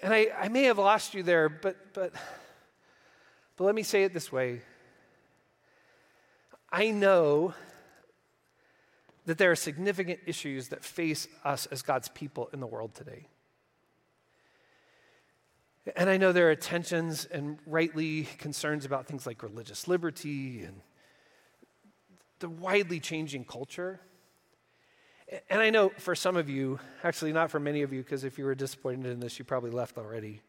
And 0.00 0.14
I, 0.14 0.28
I 0.34 0.48
may 0.48 0.62
have 0.64 0.78
lost 0.78 1.12
you 1.12 1.22
there, 1.22 1.50
but, 1.50 1.76
but, 1.92 2.14
but 3.56 3.64
let 3.64 3.74
me 3.74 3.82
say 3.82 4.04
it 4.04 4.14
this 4.14 4.32
way 4.32 4.62
I 6.70 6.90
know 6.90 7.54
that 9.26 9.38
there 9.38 9.50
are 9.50 9.56
significant 9.56 10.20
issues 10.26 10.68
that 10.68 10.84
face 10.84 11.28
us 11.44 11.66
as 11.66 11.82
God's 11.82 12.08
people 12.08 12.48
in 12.52 12.60
the 12.60 12.66
world 12.66 12.94
today. 12.94 13.26
And 15.96 16.10
I 16.10 16.16
know 16.16 16.32
there 16.32 16.50
are 16.50 16.54
tensions 16.54 17.26
and 17.26 17.58
rightly 17.66 18.24
concerns 18.38 18.84
about 18.84 19.06
things 19.06 19.26
like 19.26 19.42
religious 19.42 19.88
liberty 19.88 20.62
and 20.64 20.80
the 22.40 22.48
widely 22.48 23.00
changing 23.00 23.44
culture. 23.44 24.00
And 25.50 25.60
I 25.60 25.70
know 25.70 25.90
for 25.98 26.14
some 26.14 26.36
of 26.36 26.48
you, 26.48 26.78
actually, 27.04 27.32
not 27.32 27.50
for 27.50 27.60
many 27.60 27.82
of 27.82 27.92
you, 27.92 28.02
because 28.02 28.24
if 28.24 28.38
you 28.38 28.44
were 28.44 28.54
disappointed 28.54 29.06
in 29.06 29.20
this, 29.20 29.38
you 29.38 29.44
probably 29.44 29.70
left 29.70 29.98
already. 29.98 30.40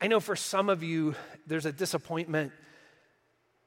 I 0.00 0.06
know 0.06 0.20
for 0.20 0.36
some 0.36 0.68
of 0.68 0.82
you, 0.82 1.16
there's 1.46 1.66
a 1.66 1.72
disappointment 1.72 2.52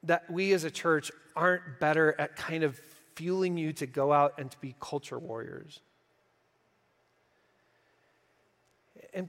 that 0.04 0.30
we 0.30 0.52
as 0.52 0.64
a 0.64 0.70
church 0.70 1.10
aren't 1.36 1.80
better 1.80 2.14
at 2.18 2.36
kind 2.36 2.64
of 2.64 2.80
fueling 3.14 3.56
you 3.56 3.72
to 3.74 3.86
go 3.86 4.12
out 4.12 4.34
and 4.38 4.50
to 4.50 4.58
be 4.58 4.74
culture 4.80 5.18
warriors. 5.18 5.80
And, 9.14 9.28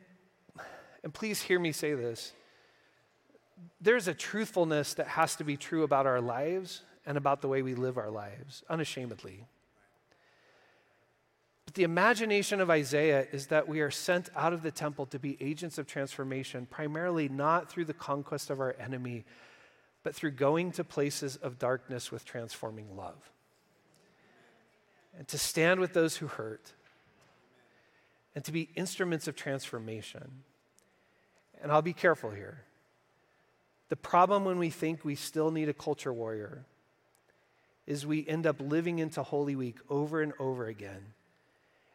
and 1.03 1.13
please 1.13 1.41
hear 1.41 1.59
me 1.59 1.71
say 1.71 1.93
this. 1.93 2.33
There's 3.81 4.07
a 4.07 4.13
truthfulness 4.13 4.95
that 4.95 5.07
has 5.07 5.35
to 5.37 5.43
be 5.43 5.57
true 5.57 5.83
about 5.83 6.05
our 6.05 6.21
lives 6.21 6.81
and 7.05 7.17
about 7.17 7.41
the 7.41 7.47
way 7.47 7.61
we 7.61 7.75
live 7.75 7.97
our 7.97 8.09
lives, 8.09 8.63
unashamedly. 8.69 9.45
But 11.65 11.75
the 11.75 11.83
imagination 11.83 12.61
of 12.61 12.69
Isaiah 12.69 13.27
is 13.31 13.47
that 13.47 13.67
we 13.67 13.81
are 13.81 13.91
sent 13.91 14.29
out 14.35 14.53
of 14.53 14.63
the 14.63 14.71
temple 14.71 15.05
to 15.07 15.19
be 15.19 15.37
agents 15.41 15.77
of 15.77 15.87
transformation, 15.87 16.65
primarily 16.65 17.29
not 17.29 17.69
through 17.69 17.85
the 17.85 17.93
conquest 17.93 18.49
of 18.49 18.59
our 18.59 18.75
enemy, 18.79 19.25
but 20.03 20.13
through 20.13 20.31
going 20.31 20.71
to 20.73 20.83
places 20.83 21.37
of 21.37 21.57
darkness 21.57 22.11
with 22.11 22.25
transforming 22.25 22.95
love. 22.95 23.31
And 25.17 25.27
to 25.29 25.37
stand 25.37 25.79
with 25.79 25.93
those 25.93 26.17
who 26.17 26.27
hurt, 26.27 26.73
and 28.35 28.43
to 28.45 28.51
be 28.51 28.69
instruments 28.75 29.27
of 29.27 29.35
transformation. 29.35 30.43
And 31.61 31.71
I'll 31.71 31.81
be 31.81 31.93
careful 31.93 32.31
here. 32.31 32.63
The 33.89 33.95
problem 33.95 34.43
when 34.43 34.57
we 34.57 34.69
think 34.69 35.05
we 35.05 35.15
still 35.15 35.51
need 35.51 35.69
a 35.69 35.73
culture 35.73 36.11
warrior 36.11 36.65
is 37.85 38.05
we 38.05 38.27
end 38.27 38.47
up 38.47 38.59
living 38.59 38.99
into 38.99 39.21
Holy 39.21 39.55
Week 39.55 39.77
over 39.89 40.21
and 40.21 40.33
over 40.39 40.65
again. 40.65 41.13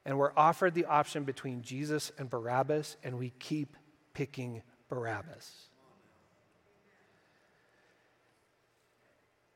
And 0.04 0.18
we're 0.18 0.32
offered 0.36 0.74
the 0.74 0.84
option 0.84 1.24
between 1.24 1.62
Jesus 1.62 2.12
and 2.18 2.30
Barabbas, 2.30 2.96
and 3.02 3.18
we 3.18 3.30
keep 3.38 3.76
picking 4.14 4.62
Barabbas. 4.88 5.67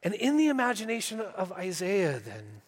And 0.02 0.14
in 0.14 0.36
the 0.36 0.48
imagination 0.48 1.20
of 1.20 1.52
Isaiah, 1.52 2.18
then, 2.18 2.62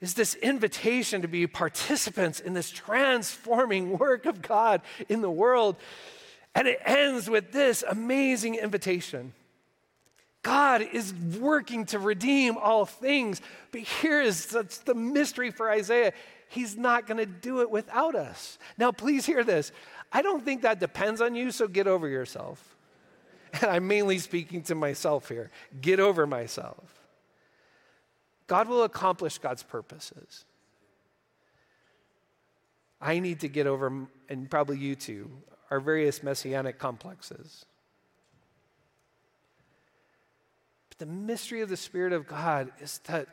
is 0.00 0.14
this 0.14 0.34
invitation 0.34 1.22
to 1.22 1.28
be 1.28 1.46
participants 1.46 2.38
in 2.38 2.54
this 2.54 2.70
transforming 2.70 3.98
work 3.98 4.26
of 4.26 4.42
God 4.42 4.82
in 5.08 5.22
the 5.22 5.30
world. 5.30 5.76
And 6.54 6.68
it 6.68 6.80
ends 6.84 7.28
with 7.28 7.52
this 7.52 7.82
amazing 7.88 8.54
invitation. 8.54 9.32
God 10.42 10.80
is 10.80 11.12
working 11.40 11.86
to 11.86 11.98
redeem 11.98 12.56
all 12.56 12.84
things, 12.84 13.40
but 13.72 13.80
here 13.80 14.20
is 14.20 14.46
the 14.84 14.94
mystery 14.94 15.50
for 15.50 15.70
Isaiah. 15.70 16.12
He's 16.48 16.76
not 16.76 17.06
going 17.06 17.18
to 17.18 17.26
do 17.26 17.62
it 17.62 17.70
without 17.70 18.14
us. 18.14 18.58
Now, 18.78 18.92
please 18.92 19.26
hear 19.26 19.42
this. 19.42 19.72
I 20.12 20.22
don't 20.22 20.44
think 20.44 20.62
that 20.62 20.78
depends 20.78 21.20
on 21.20 21.34
you, 21.34 21.50
so 21.50 21.66
get 21.66 21.88
over 21.88 22.06
yourself. 22.06 22.75
And 23.62 23.70
I'm 23.70 23.86
mainly 23.86 24.18
speaking 24.18 24.62
to 24.64 24.74
myself 24.74 25.28
here. 25.28 25.50
Get 25.80 26.00
over 26.00 26.26
myself. 26.26 27.00
God 28.46 28.68
will 28.68 28.82
accomplish 28.82 29.38
God's 29.38 29.62
purposes. 29.62 30.44
I 33.00 33.18
need 33.18 33.40
to 33.40 33.48
get 33.48 33.66
over, 33.66 34.06
and 34.28 34.50
probably 34.50 34.78
you 34.78 34.94
too, 34.94 35.30
our 35.70 35.80
various 35.80 36.22
messianic 36.22 36.78
complexes. 36.78 37.66
But 40.88 40.98
the 40.98 41.06
mystery 41.06 41.60
of 41.60 41.68
the 41.68 41.76
Spirit 41.76 42.12
of 42.12 42.26
God 42.26 42.72
is 42.80 42.98
that 43.04 43.28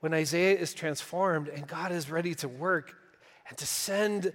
when 0.00 0.14
Isaiah 0.14 0.56
is 0.56 0.74
transformed 0.74 1.48
and 1.48 1.66
God 1.66 1.90
is 1.90 2.10
ready 2.10 2.34
to 2.36 2.48
work 2.48 2.94
and 3.48 3.58
to 3.58 3.66
send 3.66 4.32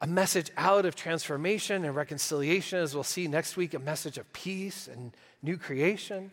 a 0.00 0.06
message 0.06 0.50
out 0.56 0.84
of 0.84 0.94
transformation 0.94 1.84
and 1.84 1.96
reconciliation, 1.96 2.78
as 2.78 2.94
we'll 2.94 3.04
see 3.04 3.28
next 3.28 3.56
week, 3.56 3.72
a 3.74 3.78
message 3.78 4.18
of 4.18 4.30
peace 4.32 4.88
and 4.88 5.12
new 5.42 5.56
creation. 5.56 6.30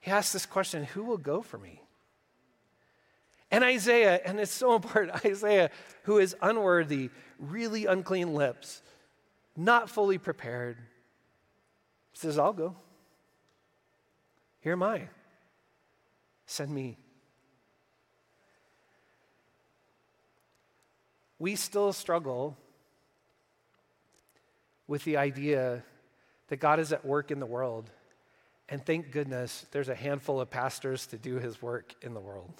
He 0.00 0.10
asks 0.10 0.32
this 0.32 0.46
question 0.46 0.84
Who 0.84 1.04
will 1.04 1.18
go 1.18 1.40
for 1.42 1.58
me? 1.58 1.80
And 3.50 3.64
Isaiah, 3.64 4.20
and 4.24 4.38
it's 4.38 4.52
so 4.52 4.74
important, 4.76 5.24
Isaiah, 5.24 5.70
who 6.04 6.18
is 6.18 6.36
unworthy, 6.42 7.10
really 7.38 7.86
unclean 7.86 8.34
lips, 8.34 8.82
not 9.56 9.88
fully 9.88 10.18
prepared, 10.18 10.76
says, 12.12 12.38
I'll 12.38 12.52
go. 12.52 12.76
Here 14.60 14.72
am 14.72 14.82
I. 14.82 15.08
Send 16.46 16.70
me. 16.70 16.98
We 21.38 21.56
still 21.56 21.92
struggle 21.92 22.56
with 24.92 25.04
the 25.04 25.16
idea 25.16 25.82
that 26.48 26.58
God 26.58 26.78
is 26.78 26.92
at 26.92 27.02
work 27.02 27.30
in 27.30 27.40
the 27.40 27.46
world. 27.46 27.88
And 28.68 28.84
thank 28.84 29.10
goodness 29.10 29.64
there's 29.70 29.88
a 29.88 29.94
handful 29.94 30.38
of 30.38 30.50
pastors 30.50 31.06
to 31.06 31.16
do 31.16 31.36
his 31.36 31.62
work 31.62 31.94
in 32.02 32.12
the 32.12 32.20
world. 32.20 32.52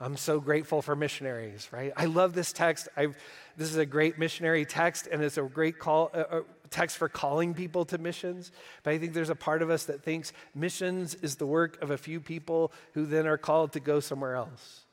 I'm 0.00 0.16
so 0.16 0.40
grateful 0.40 0.80
for 0.80 0.96
missionaries, 0.96 1.68
right? 1.70 1.92
I 1.98 2.06
love 2.06 2.32
this 2.32 2.50
text. 2.50 2.88
I've, 2.96 3.14
this 3.58 3.68
is 3.68 3.76
a 3.76 3.84
great 3.84 4.18
missionary 4.18 4.64
text, 4.64 5.06
and 5.12 5.22
it's 5.22 5.36
a 5.36 5.42
great 5.42 5.78
call, 5.78 6.10
uh, 6.14 6.24
uh, 6.30 6.40
text 6.70 6.96
for 6.96 7.10
calling 7.10 7.52
people 7.52 7.84
to 7.84 7.98
missions. 7.98 8.50
But 8.82 8.94
I 8.94 8.98
think 8.98 9.12
there's 9.12 9.28
a 9.28 9.34
part 9.34 9.60
of 9.60 9.68
us 9.68 9.84
that 9.84 10.02
thinks 10.02 10.32
missions 10.54 11.14
is 11.16 11.36
the 11.36 11.46
work 11.46 11.82
of 11.82 11.90
a 11.90 11.98
few 11.98 12.20
people 12.20 12.72
who 12.94 13.04
then 13.04 13.26
are 13.26 13.36
called 13.36 13.72
to 13.72 13.80
go 13.80 14.00
somewhere 14.00 14.34
else. 14.34 14.86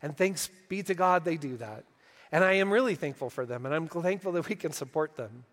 And 0.00 0.16
thanks 0.16 0.48
be 0.70 0.82
to 0.84 0.94
God 0.94 1.26
they 1.26 1.36
do 1.36 1.58
that. 1.58 1.84
And 2.30 2.44
I 2.44 2.54
am 2.54 2.70
really 2.72 2.94
thankful 2.94 3.30
for 3.30 3.46
them, 3.46 3.64
and 3.64 3.74
I'm 3.74 3.88
thankful 3.88 4.32
that 4.32 4.48
we 4.48 4.54
can 4.54 4.72
support 4.72 5.16
them. 5.16 5.44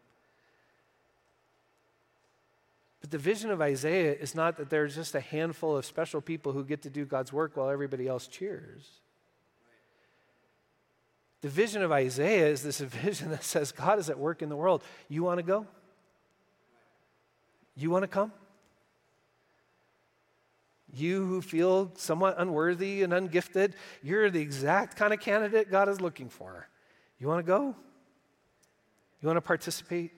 But 3.01 3.11
the 3.11 3.17
vision 3.17 3.51
of 3.51 3.61
Isaiah 3.61 4.13
is 4.13 4.33
not 4.33 4.57
that 4.57 4.69
there's 4.69 4.95
just 4.95 5.15
a 5.15 5.19
handful 5.19 5.77
of 5.77 5.85
special 5.85 6.21
people 6.21 6.53
who 6.53 6.65
get 6.65 6.81
to 6.81 6.89
do 6.89 7.05
God's 7.05 7.31
work 7.31 7.55
while 7.55 7.69
everybody 7.69 8.07
else 8.07 8.27
cheers. 8.27 8.89
The 11.41 11.49
vision 11.49 11.83
of 11.83 11.91
Isaiah 11.91 12.47
is 12.47 12.63
this 12.63 12.79
vision 13.03 13.29
that 13.29 13.43
says 13.43 13.71
God 13.71 13.99
is 13.99 14.09
at 14.09 14.17
work 14.17 14.41
in 14.41 14.49
the 14.49 14.55
world. 14.55 14.83
You 15.07 15.23
want 15.23 15.37
to 15.37 15.43
go? 15.43 15.67
You 17.75 17.91
want 17.91 18.03
to 18.03 18.07
come? 18.07 18.31
You 20.95 21.25
who 21.25 21.41
feel 21.41 21.91
somewhat 21.95 22.35
unworthy 22.37 23.03
and 23.03 23.11
ungifted, 23.11 23.73
you're 24.01 24.29
the 24.29 24.41
exact 24.41 24.95
kind 24.95 25.13
of 25.13 25.19
candidate 25.19 25.69
God 25.69 25.89
is 25.89 25.99
looking 25.99 26.29
for. 26.29 26.67
You 27.19 27.27
want 27.27 27.45
to 27.45 27.47
go? 27.47 27.75
You 29.21 29.27
want 29.27 29.37
to 29.37 29.41
participate? 29.41 30.11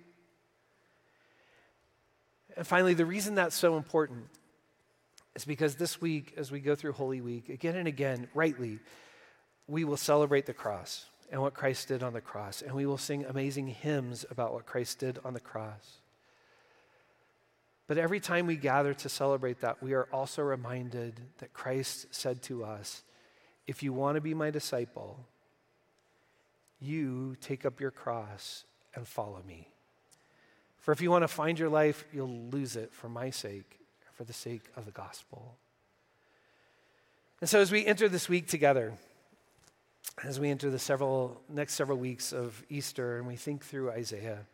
And 2.56 2.66
finally, 2.66 2.94
the 2.94 3.06
reason 3.06 3.36
that's 3.36 3.56
so 3.56 3.76
important 3.78 4.26
is 5.36 5.46
because 5.46 5.76
this 5.76 6.00
week, 6.00 6.34
as 6.38 6.52
we 6.52 6.60
go 6.60 6.76
through 6.76 6.94
Holy 6.94 7.22
Week, 7.22 7.50
again 7.50 7.76
and 7.76 7.88
again, 7.88 8.28
rightly, 8.34 8.80
we 9.68 9.84
will 9.84 9.98
celebrate 9.98 10.46
the 10.46 10.54
cross 10.54 11.06
and 11.32 11.42
what 11.42 11.54
Christ 11.54 11.88
did 11.88 12.04
on 12.04 12.14
the 12.14 12.22
cross, 12.22 12.62
and 12.62 12.74
we 12.74 12.86
will 12.86 12.98
sing 12.98 13.26
amazing 13.26 13.68
hymns 13.68 14.26
about 14.30 14.54
what 14.54 14.66
Christ 14.66 15.00
did 15.00 15.20
on 15.26 15.34
the 15.34 15.40
cross. 15.40 15.98
But 17.88 17.98
every 17.98 18.20
time 18.20 18.48
we 18.48 18.58
gather 18.58 18.94
to 18.94 19.10
celebrate 19.10 19.62
that, 19.62 19.82
we 19.82 19.94
are 19.94 20.08
also 20.12 20.42
reminded 20.42 21.22
that 21.38 21.54
Christ 21.54 22.08
said 22.12 22.42
to 22.44 22.66
us, 22.66 23.04
If 23.66 23.82
you 23.82 23.94
want 23.94 24.16
to 24.16 24.22
be 24.22 24.34
my 24.34 24.52
disciple, 24.52 25.26
you 26.80 27.38
take 27.42 27.66
up 27.66 27.80
your 27.80 27.92
cross 27.92 28.66
and 28.94 29.08
follow 29.08 29.42
me. 29.48 29.70
For 30.80 30.92
if 30.92 31.02
you 31.02 31.10
want 31.10 31.24
to 31.24 31.28
find 31.28 31.58
your 31.58 31.70
life, 31.70 32.06
you'll 32.14 32.50
lose 32.50 32.76
it 32.76 32.94
for 32.94 33.10
my 33.10 33.30
sake, 33.30 33.80
for 34.14 34.26
the 34.26 34.34
sake 34.34 34.64
of 34.76 34.86
the 34.86 34.92
gospel. 34.92 35.58
And 37.40 37.50
so 37.50 37.60
as 37.60 37.72
we 37.72 37.86
enter 37.86 38.10
this 38.10 38.28
week 38.28 38.48
together, 38.48 38.94
as 40.24 40.40
we 40.40 40.50
enter 40.50 40.70
the 40.70 40.80
several 40.80 41.42
next 41.48 41.76
several 41.76 41.98
weeks 41.98 42.34
of 42.34 42.64
Easter 42.70 43.18
and 43.18 43.28
we 43.28 43.36
think 43.36 43.64
through 43.64 43.92
Isaiah, 43.92 44.46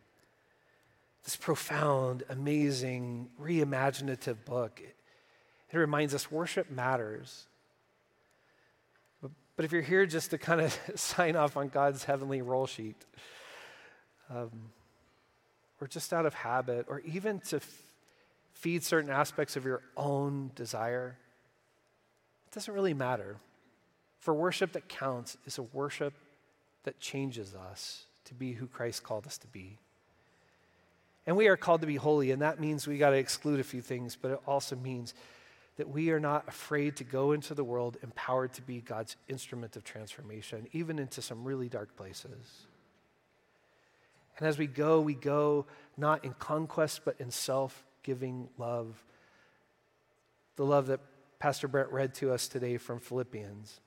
this 1.23 1.35
profound, 1.35 2.23
amazing, 2.29 3.29
reimaginative 3.37 4.43
book, 4.45 4.81
it, 4.81 5.77
reminds 5.77 6.13
us 6.13 6.29
worship 6.29 6.69
matters. 6.69 7.47
But, 9.21 9.31
but, 9.55 9.65
if 9.65 9.71
you're 9.71 9.81
here 9.81 10.05
just 10.05 10.31
to 10.31 10.37
kind 10.37 10.61
of 10.61 10.77
sign 10.95 11.35
off 11.35 11.57
on 11.57 11.69
God's 11.69 12.03
heavenly 12.03 12.41
roll 12.41 12.67
sheet, 12.67 12.97
um, 14.29 14.51
or 15.81 15.87
just 15.87 16.13
out 16.13 16.25
of 16.25 16.33
habit, 16.33 16.85
or 16.89 16.99
even 17.01 17.39
to 17.39 17.57
f- 17.57 17.83
feed 18.53 18.83
certain 18.83 19.09
aspects 19.09 19.55
of 19.55 19.65
your 19.65 19.81
own 19.97 20.51
desire, 20.55 21.17
it 22.47 22.53
doesn't 22.53 22.73
really 22.73 22.93
matter. 22.93 23.37
For 24.19 24.33
worship 24.33 24.73
that 24.73 24.87
counts 24.87 25.37
is 25.45 25.57
a 25.57 25.63
worship 25.63 26.13
that 26.83 26.99
changes 26.99 27.55
us 27.55 28.05
to 28.25 28.33
be 28.33 28.53
who 28.53 28.67
Christ 28.67 29.03
called 29.03 29.25
us 29.25 29.37
to 29.39 29.47
be. 29.47 29.79
And 31.25 31.37
we 31.37 31.47
are 31.47 31.55
called 31.55 31.81
to 31.81 31.87
be 31.87 31.95
holy, 31.95 32.31
and 32.31 32.41
that 32.41 32.59
means 32.59 32.85
we 32.85 32.97
got 32.97 33.11
to 33.11 33.17
exclude 33.17 33.59
a 33.59 33.63
few 33.63 33.81
things, 33.81 34.17
but 34.19 34.31
it 34.31 34.39
also 34.45 34.75
means 34.75 35.13
that 35.77 35.89
we 35.89 36.11
are 36.11 36.19
not 36.19 36.47
afraid 36.47 36.97
to 36.97 37.03
go 37.03 37.31
into 37.31 37.53
the 37.55 37.63
world 37.63 37.97
empowered 38.03 38.53
to 38.53 38.61
be 38.61 38.81
God's 38.81 39.15
instrument 39.27 39.75
of 39.75 39.83
transformation, 39.83 40.67
even 40.73 40.99
into 40.99 41.21
some 41.21 41.43
really 41.43 41.69
dark 41.69 41.95
places. 41.95 42.67
And 44.37 44.47
as 44.47 44.57
we 44.57 44.67
go, 44.67 45.01
we 45.01 45.13
go 45.13 45.65
not 45.97 46.25
in 46.25 46.33
conquest, 46.33 47.01
but 47.05 47.15
in 47.19 47.31
self 47.31 47.85
giving 48.03 48.49
love. 48.57 49.03
The 50.55 50.65
love 50.65 50.87
that 50.87 50.99
Pastor 51.39 51.67
Brent 51.67 51.89
read 51.91 52.13
to 52.15 52.31
us 52.31 52.47
today 52.47 52.77
from 52.77 52.99
Philippians. 52.99 53.79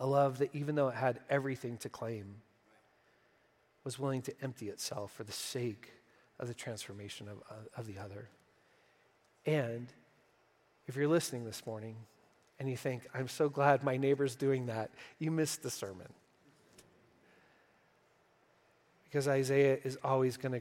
A 0.00 0.06
love 0.06 0.38
that, 0.38 0.50
even 0.52 0.74
though 0.74 0.88
it 0.88 0.94
had 0.94 1.20
everything 1.30 1.76
to 1.78 1.88
claim, 1.88 2.36
was 3.84 3.98
willing 3.98 4.22
to 4.22 4.34
empty 4.42 4.68
itself 4.68 5.12
for 5.12 5.24
the 5.24 5.32
sake 5.32 5.92
of 6.40 6.48
the 6.48 6.54
transformation 6.54 7.28
of, 7.28 7.38
uh, 7.50 7.54
of 7.76 7.86
the 7.86 7.98
other. 7.98 8.28
And 9.46 9.88
if 10.86 10.96
you're 10.96 11.08
listening 11.08 11.44
this 11.44 11.64
morning 11.66 11.96
and 12.58 12.68
you 12.68 12.76
think, 12.76 13.06
I'm 13.14 13.28
so 13.28 13.48
glad 13.48 13.84
my 13.84 13.96
neighbor's 13.96 14.34
doing 14.34 14.66
that, 14.66 14.90
you 15.18 15.30
missed 15.30 15.62
the 15.62 15.70
sermon 15.70 16.08
because 19.14 19.28
Isaiah 19.28 19.78
is 19.84 19.96
always 20.02 20.36
going 20.36 20.52
to 20.52 20.60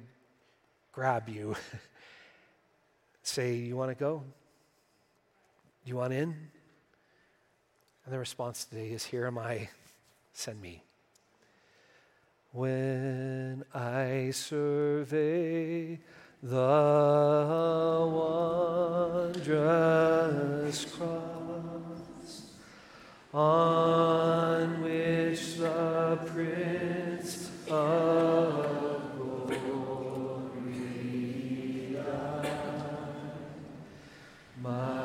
grab 0.91 1.27
you. 1.27 1.55
Say, 3.23 3.55
You 3.55 3.75
want 3.75 3.89
to 3.89 3.95
go? 3.95 4.23
You 5.85 5.95
want 5.95 6.13
in? 6.13 6.35
And 8.05 8.13
the 8.13 8.19
response 8.19 8.65
today 8.65 8.89
is, 8.89 9.03
Here 9.03 9.25
am 9.25 9.39
I, 9.39 9.69
send 10.33 10.61
me. 10.61 10.83
When 12.55 13.65
I 13.73 14.29
survey 14.29 15.99
the 16.43 18.07
wondrous 19.33 20.85
cross 20.85 22.51
on 23.33 24.83
which 24.83 25.55
the 25.55 26.19
Prince 26.27 27.49
of 27.71 29.09
Glory 29.47 30.77
died, 31.95 32.51
my 34.61 35.02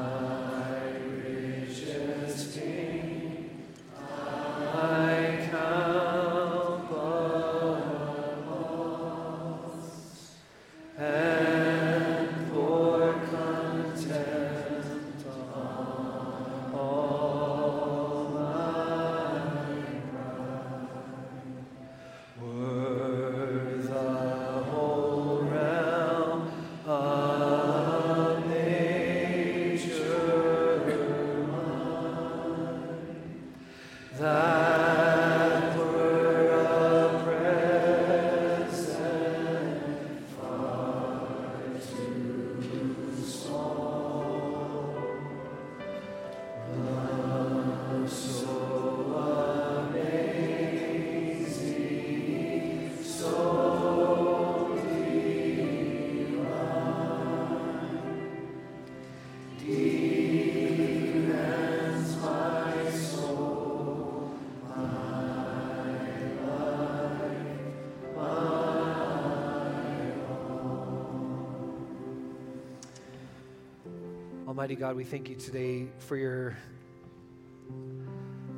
Almighty 74.58 74.74
God, 74.74 74.96
we 74.96 75.04
thank 75.04 75.28
you 75.28 75.36
today 75.36 75.86
for 76.00 76.16
your 76.16 76.58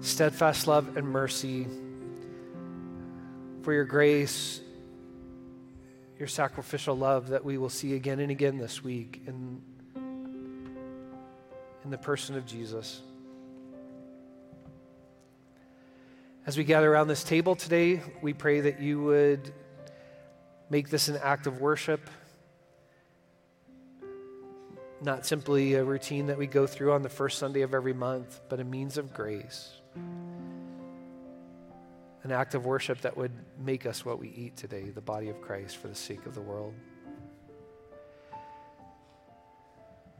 steadfast 0.00 0.66
love 0.66 0.96
and 0.96 1.06
mercy, 1.06 1.66
for 3.60 3.74
your 3.74 3.84
grace, 3.84 4.62
your 6.18 6.26
sacrificial 6.26 6.96
love 6.96 7.28
that 7.28 7.44
we 7.44 7.58
will 7.58 7.68
see 7.68 7.96
again 7.96 8.18
and 8.18 8.30
again 8.30 8.56
this 8.56 8.82
week 8.82 9.20
in, 9.26 9.60
in 11.84 11.90
the 11.90 11.98
person 11.98 12.34
of 12.34 12.46
Jesus. 12.46 13.02
As 16.46 16.56
we 16.56 16.64
gather 16.64 16.90
around 16.90 17.08
this 17.08 17.22
table 17.22 17.54
today, 17.54 18.00
we 18.22 18.32
pray 18.32 18.60
that 18.62 18.80
you 18.80 19.02
would 19.02 19.52
make 20.70 20.88
this 20.88 21.08
an 21.08 21.18
act 21.22 21.46
of 21.46 21.60
worship, 21.60 22.08
not 25.00 25.24
simply 25.24 25.74
a 25.74 25.84
routine 25.84 26.26
that 26.26 26.36
we 26.36 26.46
go 26.46 26.66
through 26.66 26.92
on 26.92 27.02
the 27.02 27.08
first 27.08 27.38
Sunday 27.38 27.62
of 27.62 27.74
every 27.74 27.94
month, 27.94 28.40
but 28.48 28.60
a 28.60 28.64
means 28.64 28.98
of 28.98 29.14
grace. 29.14 29.70
An 32.22 32.32
act 32.32 32.54
of 32.54 32.66
worship 32.66 33.00
that 33.00 33.16
would 33.16 33.32
make 33.58 33.86
us 33.86 34.04
what 34.04 34.18
we 34.18 34.28
eat 34.28 34.56
today, 34.56 34.90
the 34.90 35.00
body 35.00 35.30
of 35.30 35.40
Christ 35.40 35.78
for 35.78 35.88
the 35.88 35.94
sake 35.94 36.26
of 36.26 36.34
the 36.34 36.40
world. 36.40 36.74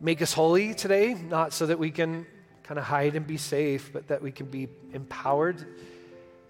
Make 0.01 0.23
us 0.23 0.33
holy 0.33 0.73
today, 0.73 1.13
not 1.13 1.53
so 1.53 1.67
that 1.67 1.79
we 1.79 1.91
can 1.91 2.27
kind 2.63 2.79
of 2.79 2.85
hide 2.85 3.17
and 3.17 3.27
be 3.27 3.37
safe, 3.37 3.93
but 3.93 4.09
that 4.09 4.23
we 4.23 4.33
can 4.33 4.47
be 4.47 4.69
empowered 4.95 5.67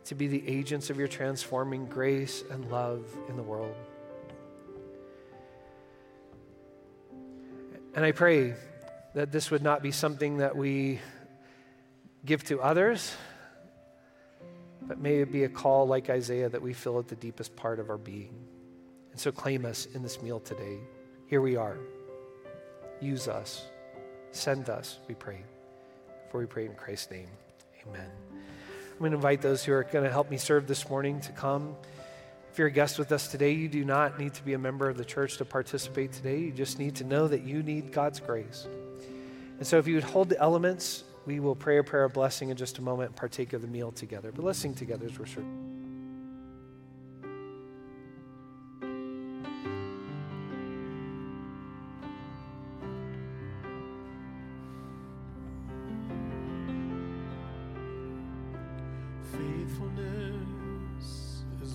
to 0.04 0.14
be 0.14 0.28
the 0.28 0.46
agents 0.48 0.88
of 0.88 0.98
your 0.98 1.08
transforming 1.08 1.86
grace 1.86 2.44
and 2.50 2.70
love 2.70 3.04
in 3.28 3.36
the 3.36 3.42
world. 3.42 3.74
And 7.94 8.04
I 8.04 8.12
pray 8.12 8.54
that 9.14 9.32
this 9.32 9.50
would 9.50 9.62
not 9.62 9.82
be 9.82 9.90
something 9.90 10.38
that 10.38 10.56
we 10.56 11.00
give 12.24 12.44
to 12.44 12.60
others, 12.60 13.12
but 14.82 14.98
may 14.98 15.16
it 15.16 15.32
be 15.32 15.44
a 15.44 15.48
call 15.48 15.86
like 15.86 16.08
Isaiah 16.08 16.48
that 16.48 16.62
we 16.62 16.72
feel 16.72 16.98
at 17.00 17.08
the 17.08 17.16
deepest 17.16 17.56
part 17.56 17.80
of 17.80 17.90
our 17.90 17.98
being. 17.98 18.34
And 19.10 19.20
so 19.20 19.32
claim 19.32 19.66
us 19.66 19.86
in 19.86 20.02
this 20.02 20.22
meal 20.22 20.38
today. 20.38 20.78
Here 21.26 21.40
we 21.40 21.56
are. 21.56 21.78
Use 23.00 23.26
us. 23.26 23.64
Send 24.30 24.70
us, 24.70 24.98
we 25.08 25.14
pray. 25.14 25.42
For 26.30 26.38
we 26.38 26.46
pray 26.46 26.66
in 26.66 26.74
Christ's 26.74 27.10
name. 27.10 27.28
Amen. 27.88 28.10
I'm 28.92 28.98
going 28.98 29.10
to 29.10 29.16
invite 29.16 29.42
those 29.42 29.64
who 29.64 29.72
are 29.72 29.82
going 29.82 30.04
to 30.04 30.10
help 30.10 30.30
me 30.30 30.36
serve 30.36 30.68
this 30.68 30.88
morning 30.88 31.20
to 31.22 31.32
come. 31.32 31.74
If 32.50 32.58
you're 32.58 32.66
a 32.66 32.72
guest 32.72 32.98
with 32.98 33.12
us 33.12 33.28
today, 33.28 33.52
you 33.52 33.68
do 33.68 33.84
not 33.84 34.18
need 34.18 34.34
to 34.34 34.44
be 34.44 34.54
a 34.54 34.58
member 34.58 34.88
of 34.88 34.96
the 34.96 35.04
church 35.04 35.36
to 35.36 35.44
participate 35.44 36.10
today. 36.10 36.40
You 36.40 36.50
just 36.50 36.80
need 36.80 36.96
to 36.96 37.04
know 37.04 37.28
that 37.28 37.42
you 37.42 37.62
need 37.62 37.92
God's 37.92 38.18
grace. 38.18 38.66
And 39.58 39.66
so, 39.66 39.78
if 39.78 39.86
you 39.86 39.94
would 39.94 40.04
hold 40.04 40.30
the 40.30 40.40
elements, 40.40 41.04
we 41.26 41.38
will 41.38 41.54
pray 41.54 41.78
a 41.78 41.84
prayer 41.84 42.04
of 42.04 42.12
blessing 42.12 42.48
in 42.48 42.56
just 42.56 42.78
a 42.78 42.82
moment 42.82 43.10
and 43.10 43.16
partake 43.16 43.52
of 43.52 43.62
the 43.62 43.68
meal 43.68 43.92
together. 43.92 44.32
But 44.32 44.44
let's 44.44 44.58
sing 44.58 44.74
together 44.74 45.06
as 45.06 45.16
we're 45.16 45.26
serving 45.26 45.70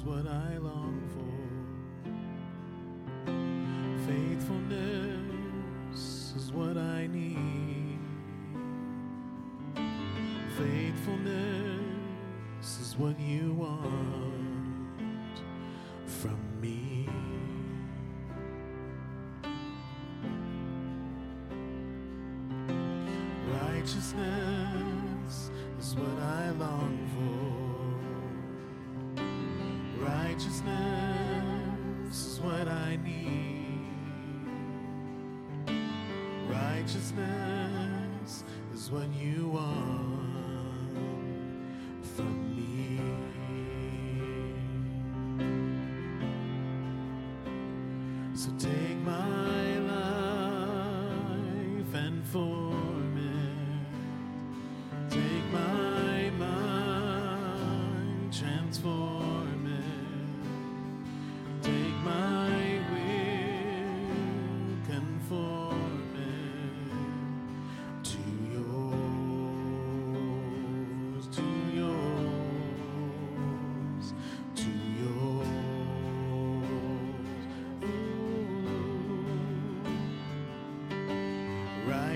what 0.06 0.28
I 0.28 0.58
long 0.58 1.02
for. 1.16 2.12
Faithfulness 4.06 6.34
is 6.38 6.52
what 6.52 6.78
I 6.78 7.08
need. 7.08 7.98
Faithfulness 10.56 12.80
is 12.82 12.96
what 13.00 13.20
you 13.20 13.54
want. 13.54 14.45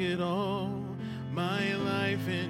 it 0.00 0.20
all, 0.20 0.70
my 1.30 1.74
life 1.74 2.26
in 2.26 2.49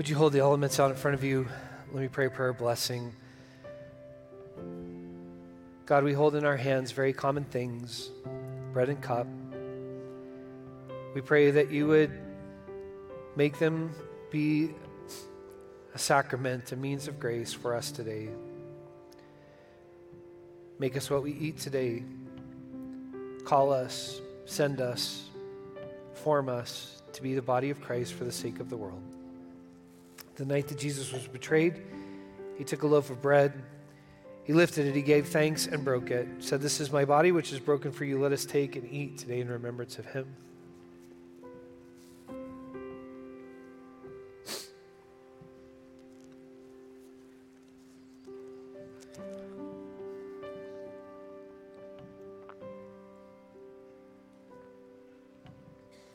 Would 0.00 0.08
you 0.08 0.16
hold 0.16 0.32
the 0.32 0.38
elements 0.38 0.80
out 0.80 0.90
in 0.90 0.96
front 0.96 1.14
of 1.14 1.24
you? 1.24 1.46
Let 1.92 2.00
me 2.00 2.08
pray 2.08 2.24
a 2.24 2.30
prayer 2.30 2.54
blessing. 2.54 3.12
God, 5.84 6.04
we 6.04 6.14
hold 6.14 6.34
in 6.36 6.46
our 6.46 6.56
hands 6.56 6.90
very 6.92 7.12
common 7.12 7.44
things 7.44 8.08
bread 8.72 8.88
and 8.88 9.02
cup. 9.02 9.26
We 11.14 11.20
pray 11.20 11.50
that 11.50 11.70
you 11.70 11.86
would 11.86 12.12
make 13.36 13.58
them 13.58 13.94
be 14.30 14.70
a 15.94 15.98
sacrament, 15.98 16.72
a 16.72 16.76
means 16.76 17.06
of 17.06 17.20
grace 17.20 17.52
for 17.52 17.74
us 17.74 17.92
today. 17.92 18.30
Make 20.78 20.96
us 20.96 21.10
what 21.10 21.22
we 21.22 21.32
eat 21.32 21.58
today. 21.58 22.04
Call 23.44 23.70
us, 23.70 24.22
send 24.46 24.80
us, 24.80 25.28
form 26.14 26.48
us 26.48 27.02
to 27.12 27.22
be 27.22 27.34
the 27.34 27.42
body 27.42 27.68
of 27.68 27.82
Christ 27.82 28.14
for 28.14 28.24
the 28.24 28.32
sake 28.32 28.60
of 28.60 28.70
the 28.70 28.78
world. 28.78 29.02
The 30.40 30.46
night 30.46 30.68
that 30.68 30.78
Jesus 30.78 31.12
was 31.12 31.28
betrayed, 31.28 31.82
he 32.56 32.64
took 32.64 32.82
a 32.82 32.86
loaf 32.86 33.10
of 33.10 33.20
bread. 33.20 33.52
He 34.44 34.54
lifted 34.54 34.86
it, 34.86 34.94
he 34.94 35.02
gave 35.02 35.28
thanks 35.28 35.66
and 35.66 35.84
broke 35.84 36.10
it. 36.10 36.26
Said, 36.38 36.62
This 36.62 36.80
is 36.80 36.90
my 36.90 37.04
body, 37.04 37.30
which 37.30 37.52
is 37.52 37.60
broken 37.60 37.92
for 37.92 38.06
you. 38.06 38.18
Let 38.18 38.32
us 38.32 38.46
take 38.46 38.74
and 38.74 38.90
eat 38.90 39.18
today 39.18 39.40
in 39.40 39.50
remembrance 39.50 39.98
of 39.98 40.06
him. 40.06 40.34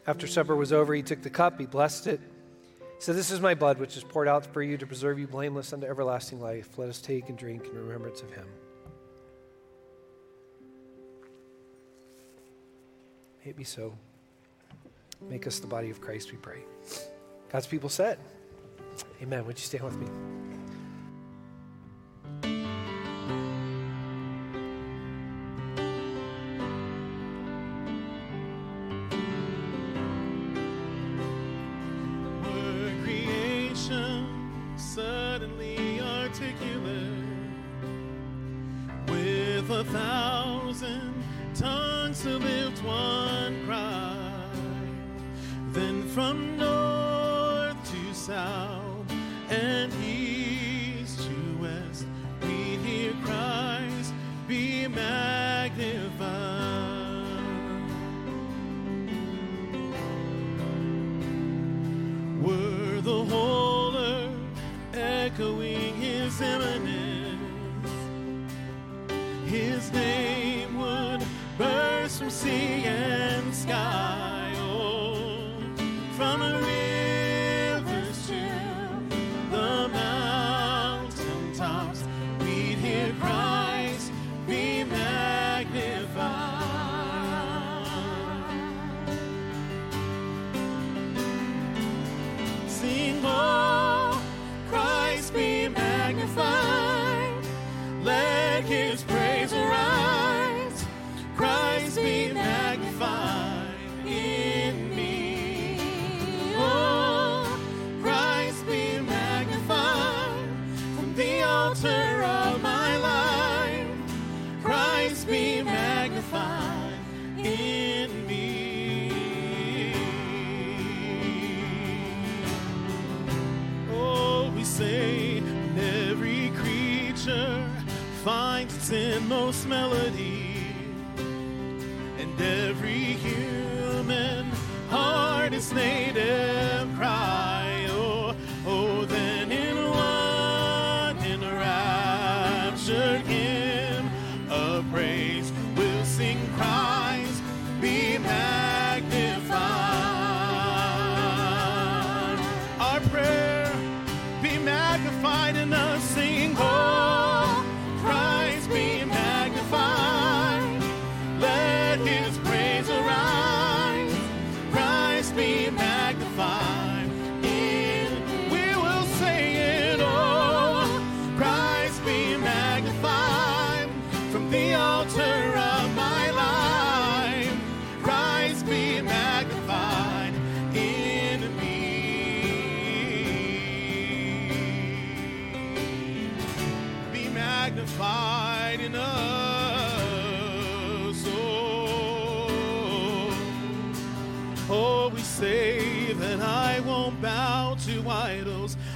After 0.07 0.25
supper 0.25 0.55
was 0.55 0.73
over, 0.73 0.95
he 0.95 1.03
took 1.03 1.21
the 1.21 1.29
cup, 1.29 1.59
he 1.59 1.67
blessed 1.67 2.07
it. 2.07 2.19
Said, 2.99 3.15
This 3.15 3.31
is 3.31 3.41
my 3.41 3.53
blood, 3.53 3.77
which 3.79 3.97
is 3.97 4.03
poured 4.03 4.27
out 4.27 4.45
for 4.45 4.61
you 4.61 4.77
to 4.77 4.87
preserve 4.87 5.19
you 5.19 5.27
blameless 5.27 5.73
unto 5.73 5.85
everlasting 5.85 6.39
life. 6.39 6.77
Let 6.77 6.89
us 6.89 7.01
take 7.01 7.29
and 7.29 7.37
drink 7.37 7.65
in 7.65 7.77
remembrance 7.77 8.21
of 8.21 8.31
him. 8.31 8.47
May 13.43 13.51
it 13.51 13.57
be 13.57 13.63
so. 13.63 13.93
Make 15.21 15.45
us 15.45 15.59
the 15.59 15.67
body 15.67 15.89
of 15.89 16.01
Christ, 16.01 16.31
we 16.31 16.37
pray. 16.37 16.63
God's 17.51 17.67
people 17.67 17.89
said, 17.89 18.17
Amen. 19.21 19.45
Would 19.45 19.57
you 19.57 19.65
stand 19.65 19.83
with 19.83 19.97
me? 19.97 20.44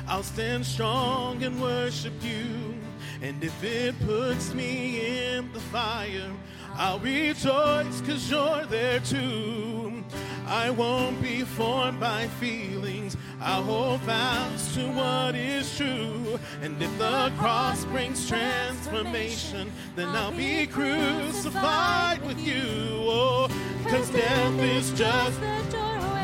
I'll 0.10 0.24
stand 0.24 0.66
strong 0.66 1.44
and 1.44 1.62
worship 1.62 2.14
you. 2.24 2.74
And 3.22 3.44
if 3.44 3.64
it 3.64 3.94
puts 4.08 4.56
me 4.56 5.36
in 5.36 5.54
the 5.54 5.60
fire, 5.60 6.32
I'll 6.74 6.98
rejoice 6.98 8.02
because 8.02 8.28
you're 8.30 8.66
there 8.66 9.00
too. 9.02 10.04
I 10.48 10.72
won't 10.72 11.22
be 11.22 11.42
formed 11.42 12.00
by 12.00 12.28
feelings. 12.40 13.18
I'll 13.40 13.62
hold 13.62 14.02
fast 14.02 14.74
to 14.74 14.88
what 14.94 15.36
is 15.36 15.78
true. 15.78 16.40
And 16.64 16.82
if 16.82 16.98
the 16.98 17.32
cross 17.38 17.86
brings 17.86 18.28
transformation, 18.28 19.72
then 19.96 20.08
I'll 20.08 20.32
be 20.32 20.66
crucified 20.66 22.26
with 22.26 22.40
you. 22.40 22.64
Oh, 22.66 23.48
because 23.84 24.10
death 24.10 24.60
is 24.60 24.92
just 24.94 25.40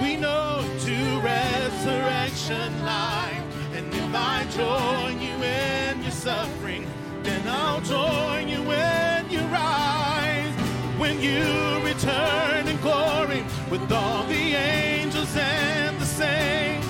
we 0.02 0.18
know 0.18 0.66
to 0.86 1.20
resurrection 1.22 2.84
life. 2.84 3.45
And 3.76 3.94
if 3.94 4.16
I 4.16 4.46
join 4.56 5.20
you 5.20 5.36
in 5.44 6.02
your 6.02 6.12
suffering, 6.12 6.88
then 7.24 7.46
I'll 7.46 7.82
join 7.82 8.48
you 8.48 8.64
when 8.64 9.30
you 9.30 9.42
rise. 9.48 10.54
When 10.98 11.22
you 11.22 11.44
return 11.84 12.70
in 12.70 12.78
glory 12.78 13.44
with 13.70 13.92
all 13.92 14.24
the 14.28 14.56
angels 14.56 15.36
and 15.36 16.00
the 16.00 16.06
saints, 16.06 16.88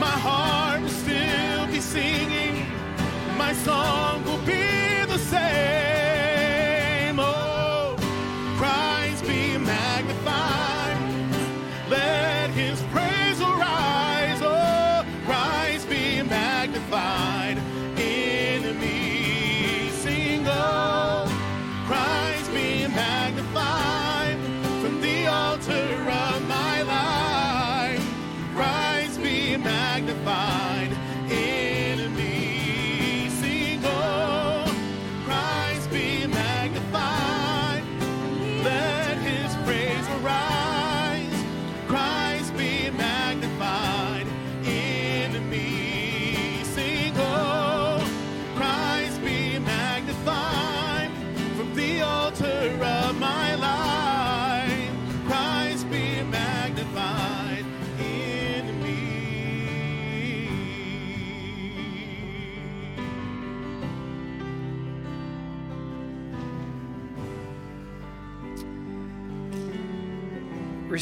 my 0.00 0.16
heart 0.26 0.80
will 0.80 0.88
still 0.88 1.66
be 1.66 1.80
singing. 1.80 2.66
My 3.36 3.52
song 3.52 4.24
will 4.24 4.38
be 4.38 5.04
the 5.04 5.18
same. 5.18 5.85
Magnified 16.66 17.25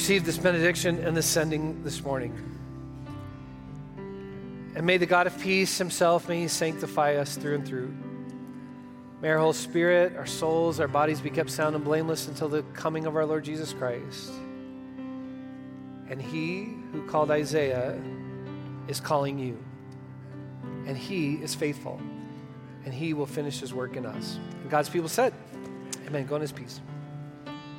receive 0.05 0.27
this 0.27 0.37
benediction 0.37 1.03
and 1.03 1.17
this 1.17 1.25
sending 1.25 1.83
this 1.83 2.05
morning. 2.05 2.31
And 4.77 4.85
may 4.85 4.99
the 4.99 5.07
God 5.07 5.27
of 5.27 5.41
peace 5.41 5.79
himself, 5.79 6.29
may 6.29 6.41
he 6.43 6.49
sanctify 6.49 7.15
us 7.15 7.39
through 7.39 7.55
and 7.55 7.67
through. 7.67 7.95
May 9.23 9.31
our 9.31 9.39
whole 9.39 9.55
spirit, 9.55 10.15
our 10.19 10.27
souls, 10.27 10.79
our 10.79 10.89
bodies 10.89 11.23
be 11.23 11.31
kept 11.31 11.49
sound 11.49 11.75
and 11.75 11.83
blameless 11.83 12.29
until 12.29 12.51
the 12.51 12.63
coming 12.75 13.07
of 13.07 13.17
our 13.17 13.25
Lord 13.25 13.45
Jesus 13.45 13.73
Christ. 13.73 14.31
And 16.11 16.21
he 16.21 16.69
who 16.93 17.07
called 17.07 17.31
Isaiah 17.31 17.99
is 18.89 19.01
calling 19.01 19.39
you. 19.39 19.57
And 20.87 20.99
he 20.99 21.37
is 21.37 21.55
faithful. 21.55 21.99
And 22.85 22.93
he 22.93 23.15
will 23.15 23.25
finish 23.25 23.59
his 23.59 23.73
work 23.73 23.97
in 23.97 24.05
us. 24.05 24.39
And 24.61 24.71
God's 24.71 24.91
people 24.91 25.09
said, 25.09 25.33
Amen. 26.07 26.27
Go 26.27 26.35
in 26.35 26.43
his 26.43 26.53
peace. 26.53 26.83